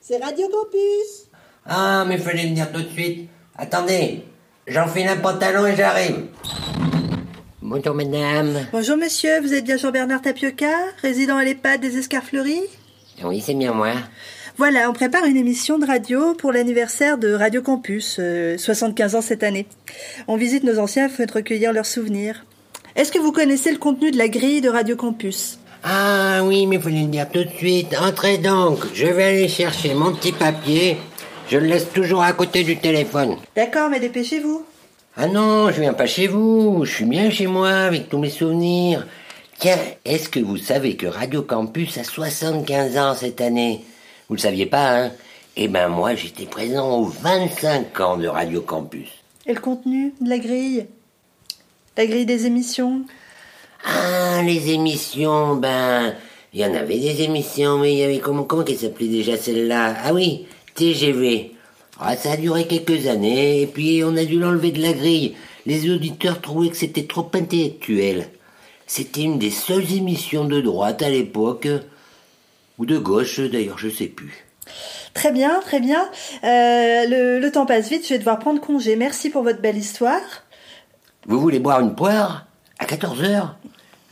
C'est 0.00 0.22
Radio 0.22 0.46
Campus 0.48 1.28
Ah, 1.66 2.04
mais 2.06 2.18
fallait 2.18 2.44
le 2.44 2.50
dire 2.50 2.70
tout 2.72 2.82
de 2.82 2.88
suite. 2.90 3.28
Attendez, 3.58 4.24
j'enfile 4.66 5.08
un 5.08 5.16
pantalon 5.16 5.66
et 5.66 5.76
j'arrive. 5.76 6.26
Bonjour 7.62 7.94
madame. 7.94 8.66
Bonjour 8.72 8.96
monsieur, 8.96 9.40
vous 9.40 9.52
êtes 9.54 9.64
bien 9.64 9.76
Jean-Bernard 9.76 10.22
Tapioca, 10.22 10.72
résident 11.02 11.36
à 11.36 11.44
l'EHPAD 11.44 11.80
des 11.80 11.98
Escarfleuries? 11.98 12.62
Oui, 13.24 13.42
c'est 13.44 13.54
bien 13.54 13.72
moi. 13.72 13.92
Voilà, 14.56 14.90
on 14.90 14.92
prépare 14.92 15.24
une 15.24 15.36
émission 15.36 15.78
de 15.78 15.86
radio 15.86 16.34
pour 16.34 16.52
l'anniversaire 16.52 17.18
de 17.18 17.32
Radio 17.32 17.62
Campus, 17.62 18.16
euh, 18.18 18.58
75 18.58 19.14
ans 19.14 19.22
cette 19.22 19.42
année. 19.42 19.66
On 20.28 20.36
visite 20.36 20.64
nos 20.64 20.78
anciens 20.78 21.06
afin 21.06 21.24
de 21.24 21.32
recueillir 21.32 21.72
leurs 21.72 21.86
souvenirs. 21.86 22.44
Est-ce 22.96 23.12
que 23.12 23.18
vous 23.18 23.32
connaissez 23.32 23.70
le 23.72 23.78
contenu 23.78 24.10
de 24.10 24.18
la 24.18 24.28
grille 24.28 24.60
de 24.60 24.68
Radio 24.68 24.96
Campus? 24.96 25.58
Ah 25.82 26.40
oui, 26.44 26.66
mais 26.66 26.78
fallait 26.78 27.02
le 27.02 27.06
dire 27.06 27.28
tout 27.30 27.44
de 27.44 27.50
suite. 27.50 27.94
Entrez 27.98 28.38
donc, 28.38 28.80
je 28.92 29.06
vais 29.06 29.24
aller 29.24 29.48
chercher 29.48 29.94
mon 29.94 30.12
petit 30.12 30.32
papier. 30.32 30.98
Je 31.48 31.56
le 31.58 31.66
laisse 31.66 31.90
toujours 31.92 32.22
à 32.22 32.32
côté 32.32 32.62
du 32.64 32.76
téléphone. 32.76 33.36
D'accord, 33.56 33.88
mais 33.88 34.00
dépêchez-vous. 34.00 34.64
Ah 35.16 35.26
non, 35.26 35.70
je 35.70 35.80
viens 35.80 35.94
pas 35.94 36.06
chez 36.06 36.26
vous. 36.26 36.84
Je 36.84 36.94
suis 36.94 37.04
bien 37.04 37.30
chez 37.30 37.46
moi 37.46 37.70
avec 37.70 38.08
tous 38.08 38.18
mes 38.18 38.30
souvenirs. 38.30 39.06
Tiens, 39.60 39.76
est-ce 40.06 40.30
que 40.30 40.40
vous 40.40 40.56
savez 40.56 40.96
que 40.96 41.06
Radio 41.06 41.42
Campus 41.42 41.98
a 41.98 42.04
75 42.04 42.96
ans 42.96 43.14
cette 43.14 43.42
année? 43.42 43.84
Vous 44.26 44.36
le 44.36 44.40
saviez 44.40 44.64
pas, 44.64 44.96
hein? 44.96 45.12
Eh 45.54 45.68
ben 45.68 45.88
moi, 45.88 46.14
j'étais 46.14 46.46
présent 46.46 46.98
aux 46.98 47.04
25 47.04 48.00
ans 48.00 48.16
de 48.16 48.26
Radio 48.26 48.62
Campus. 48.62 49.08
Et 49.44 49.52
le 49.52 49.60
contenu 49.60 50.14
de 50.18 50.30
la 50.30 50.38
grille? 50.38 50.86
La 51.98 52.06
grille 52.06 52.24
des 52.24 52.46
émissions? 52.46 53.02
Ah, 53.84 54.40
les 54.42 54.70
émissions, 54.70 55.56
ben, 55.56 56.14
il 56.54 56.60
y 56.60 56.64
en 56.64 56.72
avait 56.72 56.98
des 56.98 57.20
émissions, 57.20 57.76
mais 57.76 57.92
il 57.92 57.98
y 57.98 58.02
avait 58.02 58.18
comment, 58.18 58.44
comment 58.44 58.64
qu'elle 58.64 58.78
s'appelait 58.78 59.08
déjà 59.08 59.36
celle-là? 59.36 59.94
Ah 60.02 60.14
oui, 60.14 60.46
TGV. 60.74 61.52
Ah, 62.00 62.16
ça 62.16 62.32
a 62.32 62.36
duré 62.38 62.66
quelques 62.66 63.08
années, 63.08 63.60
et 63.60 63.66
puis 63.66 64.02
on 64.04 64.16
a 64.16 64.24
dû 64.24 64.38
l'enlever 64.38 64.70
de 64.70 64.80
la 64.80 64.94
grille. 64.94 65.34
Les 65.66 65.90
auditeurs 65.90 66.40
trouvaient 66.40 66.70
que 66.70 66.78
c'était 66.78 67.06
trop 67.06 67.30
intellectuel. 67.34 68.30
C'était 68.92 69.20
une 69.20 69.38
des 69.38 69.52
seules 69.52 69.92
émissions 69.92 70.46
de 70.46 70.60
droite 70.60 71.00
à 71.00 71.10
l'époque, 71.10 71.68
ou 72.76 72.86
de 72.86 72.98
gauche 72.98 73.38
d'ailleurs, 73.38 73.78
je 73.78 73.88
sais 73.88 74.08
plus. 74.08 74.44
Très 75.14 75.30
bien, 75.30 75.60
très 75.60 75.78
bien. 75.78 76.10
Euh, 76.42 77.06
le, 77.06 77.38
le 77.38 77.52
temps 77.52 77.66
passe 77.66 77.88
vite, 77.88 78.02
je 78.02 78.14
vais 78.14 78.18
devoir 78.18 78.40
prendre 78.40 78.60
congé. 78.60 78.96
Merci 78.96 79.30
pour 79.30 79.44
votre 79.44 79.60
belle 79.60 79.76
histoire. 79.76 80.20
Vous 81.24 81.38
voulez 81.38 81.60
boire 81.60 81.78
une 81.78 81.94
poire 81.94 82.46
À 82.80 82.84
14 82.84 83.22
heures? 83.22 83.54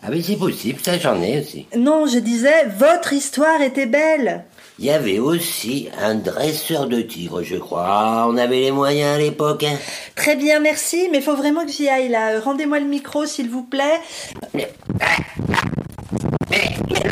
Ah 0.04 0.10
mais 0.10 0.22
c'est 0.22 0.36
possible, 0.36 0.78
ça 0.80 0.96
j'en 0.96 1.20
ai 1.22 1.40
aussi. 1.40 1.66
Non, 1.76 2.06
je 2.06 2.20
disais, 2.20 2.66
votre 2.66 3.12
histoire 3.12 3.60
était 3.60 3.86
belle. 3.86 4.44
Il 4.80 4.84
y 4.84 4.90
avait 4.90 5.18
aussi 5.18 5.88
un 6.00 6.14
dresseur 6.14 6.86
de 6.86 7.00
tigre, 7.00 7.42
je 7.42 7.56
crois. 7.56 7.84
Ah, 7.88 8.26
on 8.28 8.36
avait 8.36 8.60
les 8.60 8.70
moyens 8.70 9.16
à 9.16 9.18
l'époque. 9.18 9.64
Hein. 9.64 9.74
Très 10.14 10.36
bien, 10.36 10.60
merci, 10.60 11.08
mais 11.10 11.20
faut 11.20 11.34
vraiment 11.34 11.66
que 11.66 11.72
j'y 11.72 11.88
aille 11.88 12.08
là. 12.08 12.34
Euh, 12.34 12.40
Rendez-moi 12.44 12.78
le 12.78 12.86
micro, 12.86 13.26
s'il 13.26 13.50
vous 13.50 13.64
plaît. 13.64 13.98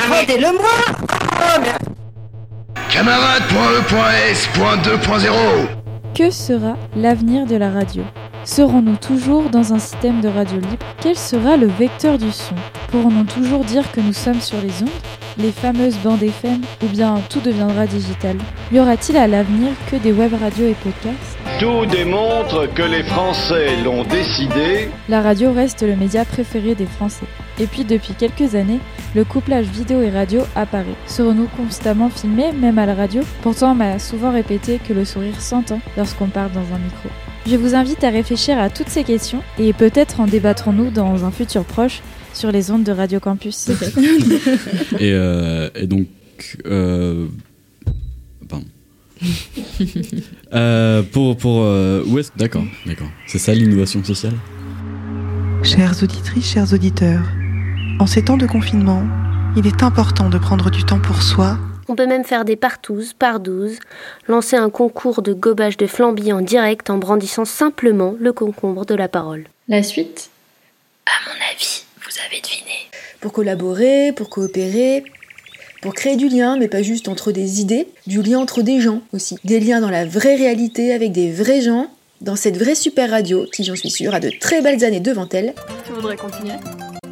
Rendez-le-moi 0.09 0.69
Camarade.e.s.2.0 2.89 5.67
Que 6.15 6.31
sera 6.31 6.77
l'avenir 6.95 7.45
de 7.45 7.57
la 7.57 7.69
radio? 7.69 8.03
Serons-nous 8.45 8.95
toujours 8.95 9.49
dans 9.49 9.73
un 9.73 9.79
système 9.79 10.21
de 10.21 10.29
radio 10.29 10.55
libre? 10.55 10.77
Quel 11.01 11.17
sera 11.17 11.57
le 11.57 11.67
vecteur 11.67 12.17
du 12.17 12.31
son? 12.31 12.55
Pourrons-nous 12.91 13.25
toujours 13.25 13.65
dire 13.65 13.91
que 13.91 13.99
nous 13.99 14.13
sommes 14.13 14.39
sur 14.39 14.61
les 14.61 14.83
ondes? 14.83 14.89
Les 15.37 15.51
fameuses 15.51 15.97
bandes 16.03 16.23
FM, 16.23 16.61
ou 16.83 16.87
bien 16.87 17.21
tout 17.29 17.39
deviendra 17.39 17.85
digital 17.85 18.37
Y 18.71 18.79
aura-t-il 18.79 19.17
à 19.17 19.27
l'avenir 19.27 19.69
que 19.89 19.95
des 19.97 20.11
web 20.11 20.33
radios 20.33 20.67
et 20.67 20.75
podcasts? 20.75 21.37
Tout 21.59 21.85
démontre 21.85 22.71
que 22.73 22.83
les 22.83 23.03
Français 23.03 23.77
l'ont 23.83 24.03
décidé. 24.03 24.89
La 25.09 25.21
radio 25.21 25.51
reste 25.51 25.83
le 25.83 25.95
média 25.95 26.25
préféré 26.25 26.75
des 26.75 26.85
Français. 26.85 27.25
Et 27.59 27.65
puis 27.65 27.83
depuis 27.83 28.13
quelques 28.13 28.55
années, 28.55 28.79
le 29.15 29.23
couplage 29.23 29.65
vidéo 29.65 30.01
et 30.01 30.09
radio 30.09 30.41
apparaît. 30.55 30.85
Serons-nous 31.07 31.47
constamment 31.57 32.09
filmés, 32.09 32.51
même 32.51 32.77
à 32.77 32.85
la 32.85 32.93
radio? 32.93 33.21
Pourtant, 33.41 33.71
on 33.71 33.75
m'a 33.75 33.99
souvent 33.99 34.31
répété 34.31 34.79
que 34.87 34.93
le 34.93 35.05
sourire 35.05 35.41
s'entend 35.41 35.79
lorsqu'on 35.95 36.27
parle 36.27 36.51
dans 36.51 36.75
un 36.75 36.79
micro. 36.79 37.09
Je 37.47 37.55
vous 37.55 37.75
invite 37.75 38.03
à 38.03 38.09
réfléchir 38.09 38.59
à 38.59 38.69
toutes 38.69 38.89
ces 38.89 39.03
questions 39.03 39.41
et 39.57 39.71
peut-être 39.71 40.19
en 40.19 40.25
débattrons-nous 40.25 40.89
dans 40.89 41.23
un 41.23 41.31
futur 41.31 41.63
proche 41.63 42.01
sur 42.37 42.51
les 42.51 42.71
ondes 42.71 42.83
de 42.83 42.91
Radio 42.91 43.19
Campus. 43.19 43.69
et, 44.99 45.11
euh, 45.13 45.69
et, 45.75 45.87
donc, 45.87 46.07
euh, 46.65 47.27
pardon. 48.47 48.65
euh, 50.53 51.01
pour 51.01 51.35
pour 51.37 51.63
euh, 51.63 52.03
où 52.05 52.19
est-ce 52.19 52.31
D'accord, 52.37 52.63
d'accord. 52.85 53.07
C'est 53.25 53.39
ça 53.39 53.53
l'innovation 53.53 54.03
sociale? 54.03 54.33
Chères 55.63 56.01
auditrices, 56.03 56.51
chers 56.51 56.71
auditeurs, 56.71 57.23
en 57.99 58.05
ces 58.05 58.23
temps 58.23 58.37
de 58.37 58.45
confinement, 58.45 59.03
il 59.55 59.65
est 59.65 59.81
important 59.81 60.29
de 60.29 60.37
prendre 60.37 60.69
du 60.69 60.83
temps 60.83 60.99
pour 60.99 61.23
soi 61.23 61.57
on 61.89 61.95
peut 61.95 62.05
même 62.05 62.25
faire 62.25 62.43
des 62.45 62.55
partouzes, 62.55 63.13
par 63.13 63.39
douze, 63.39 63.79
lancer 64.27 64.57
un 64.57 64.69
concours 64.69 65.21
de 65.21 65.33
gobage 65.33 65.77
de 65.77 65.87
flambi 65.87 66.33
en 66.33 66.41
direct 66.41 66.89
en 66.89 66.97
brandissant 66.97 67.45
simplement 67.45 68.15
le 68.19 68.33
concombre 68.33 68.85
de 68.85 68.93
la 68.93 69.07
parole. 69.07 69.45
La 69.69 69.83
suite? 69.83 70.29
À 71.05 71.11
mon 71.25 71.35
avis, 71.53 71.76
vous 72.27 72.33
avez 72.33 72.41
deviné. 72.41 72.77
Pour 73.21 73.31
collaborer, 73.31 74.11
pour 74.11 74.29
coopérer, 74.29 75.03
pour 75.81 75.93
créer 75.93 76.15
du 76.15 76.29
lien, 76.29 76.57
mais 76.57 76.67
pas 76.67 76.81
juste 76.81 77.07
entre 77.07 77.31
des 77.31 77.61
idées, 77.61 77.87
du 78.05 78.21
lien 78.21 78.39
entre 78.39 78.61
des 78.61 78.79
gens 78.81 79.01
aussi. 79.13 79.37
Des 79.43 79.59
liens 79.59 79.81
dans 79.81 79.89
la 79.89 80.05
vraie 80.05 80.35
réalité 80.35 80.93
avec 80.93 81.11
des 81.11 81.31
vrais 81.31 81.61
gens, 81.61 81.87
dans 82.21 82.35
cette 82.35 82.57
vraie 82.57 82.75
super 82.75 83.11
radio 83.11 83.45
qui, 83.51 83.63
j'en 83.63 83.75
suis 83.75 83.89
sûre, 83.89 84.13
a 84.13 84.19
de 84.19 84.31
très 84.39 84.61
belles 84.61 84.83
années 84.83 84.99
devant 84.99 85.27
elle. 85.31 85.53
Tu 85.85 85.93
voudrais 85.93 86.15
continuer? 86.15 86.53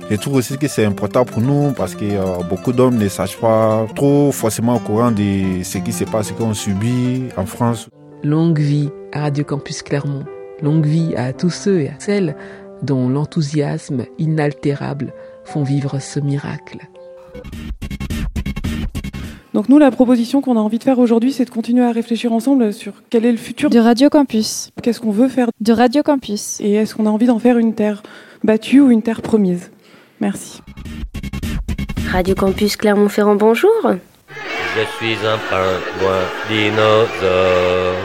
Je 0.09 0.15
trouve 0.17 0.35
aussi 0.35 0.57
que 0.57 0.67
c'est 0.67 0.85
important 0.85 1.25
pour 1.25 1.41
nous 1.41 1.71
parce 1.71 1.95
que 1.95 2.05
euh, 2.05 2.43
beaucoup 2.47 2.73
d'hommes 2.73 2.97
ne 2.97 3.07
sachent 3.07 3.37
pas 3.37 3.87
trop 3.95 4.31
forcément 4.31 4.75
au 4.75 4.79
courant 4.79 5.11
de 5.11 5.63
ce 5.63 5.79
qui 5.79 5.91
se 5.91 6.03
passe, 6.03 6.27
ce 6.27 6.33
qu'on 6.33 6.53
subit 6.53 7.23
en 7.37 7.45
France. 7.45 7.87
Longue 8.23 8.59
vie 8.59 8.89
à 9.13 9.21
Radio 9.21 9.43
Campus 9.43 9.81
Clermont. 9.81 10.25
Longue 10.61 10.85
vie 10.85 11.15
à 11.15 11.33
tous 11.33 11.49
ceux 11.49 11.81
et 11.81 11.89
à 11.89 11.99
celles 11.99 12.35
dont 12.85 13.09
l'enthousiasme 13.09 14.05
inaltérable 14.19 15.13
font 15.43 15.63
vivre 15.63 15.99
ce 15.99 16.19
miracle. 16.19 16.87
Donc 19.53 19.69
nous, 19.69 19.79
la 19.79 19.89
proposition 19.89 20.41
qu'on 20.41 20.57
a 20.57 20.59
envie 20.59 20.79
de 20.79 20.83
faire 20.83 20.99
aujourd'hui, 20.99 21.31
c'est 21.31 21.45
de 21.45 21.49
continuer 21.49 21.85
à 21.85 21.91
réfléchir 21.91 22.33
ensemble 22.33 22.73
sur 22.73 22.91
quel 23.09 23.25
est 23.25 23.31
le 23.31 23.37
futur 23.37 23.69
de 23.69 23.79
Radio 23.79 24.09
Campus. 24.09 24.69
Qu'est-ce 24.83 24.99
qu'on 24.99 25.11
veut 25.11 25.29
faire 25.29 25.47
de 25.61 25.71
Radio 25.71 26.03
Campus 26.03 26.59
Et 26.59 26.73
est-ce 26.73 26.93
qu'on 26.93 27.05
a 27.05 27.09
envie 27.09 27.27
d'en 27.27 27.39
faire 27.39 27.57
une 27.57 27.73
terre 27.73 28.03
battue 28.43 28.81
ou 28.81 28.91
une 28.91 29.01
terre 29.01 29.21
promise? 29.21 29.71
Merci. 30.19 30.59
Radio 32.11 32.35
Campus 32.35 32.75
Clermont-Ferrand, 32.75 33.35
bonjour. 33.35 33.71
Je 34.75 34.81
suis 34.97 35.15
un 35.25 35.37
pingouin 35.49 36.23
dinosaure. 36.49 37.95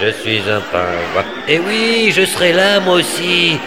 Je 0.00 0.10
suis 0.12 0.40
un 0.50 0.62
pingouin. 0.72 1.24
Et 1.46 1.58
oui, 1.58 2.10
je 2.10 2.24
serai 2.24 2.54
là 2.54 2.80
moi 2.80 2.94
aussi. 2.94 3.58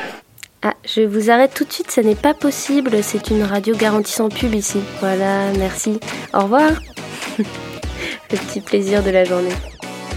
Ah, 0.61 0.73
je 0.85 1.01
vous 1.01 1.29
arrête 1.29 1.53
tout 1.53 1.63
de 1.63 1.71
suite, 1.71 1.89
ce 1.89 2.01
n'est 2.01 2.15
pas 2.15 2.33
possible. 2.33 3.01
C'est 3.01 3.29
une 3.29 3.43
radio 3.43 3.75
garantissant 3.75 4.27
pub 4.27 4.53
ici. 4.53 4.79
Voilà, 4.99 5.51
merci. 5.57 5.99
Au 6.33 6.41
revoir. 6.41 6.71
Le 7.37 8.37
petit 8.37 8.59
plaisir 8.59 9.01
de 9.01 9.09
la 9.09 9.23
journée. 9.23 9.53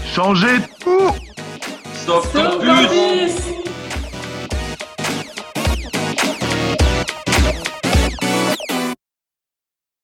Changez 0.05 0.59
tout 0.81 1.11
Sauf 2.05 2.33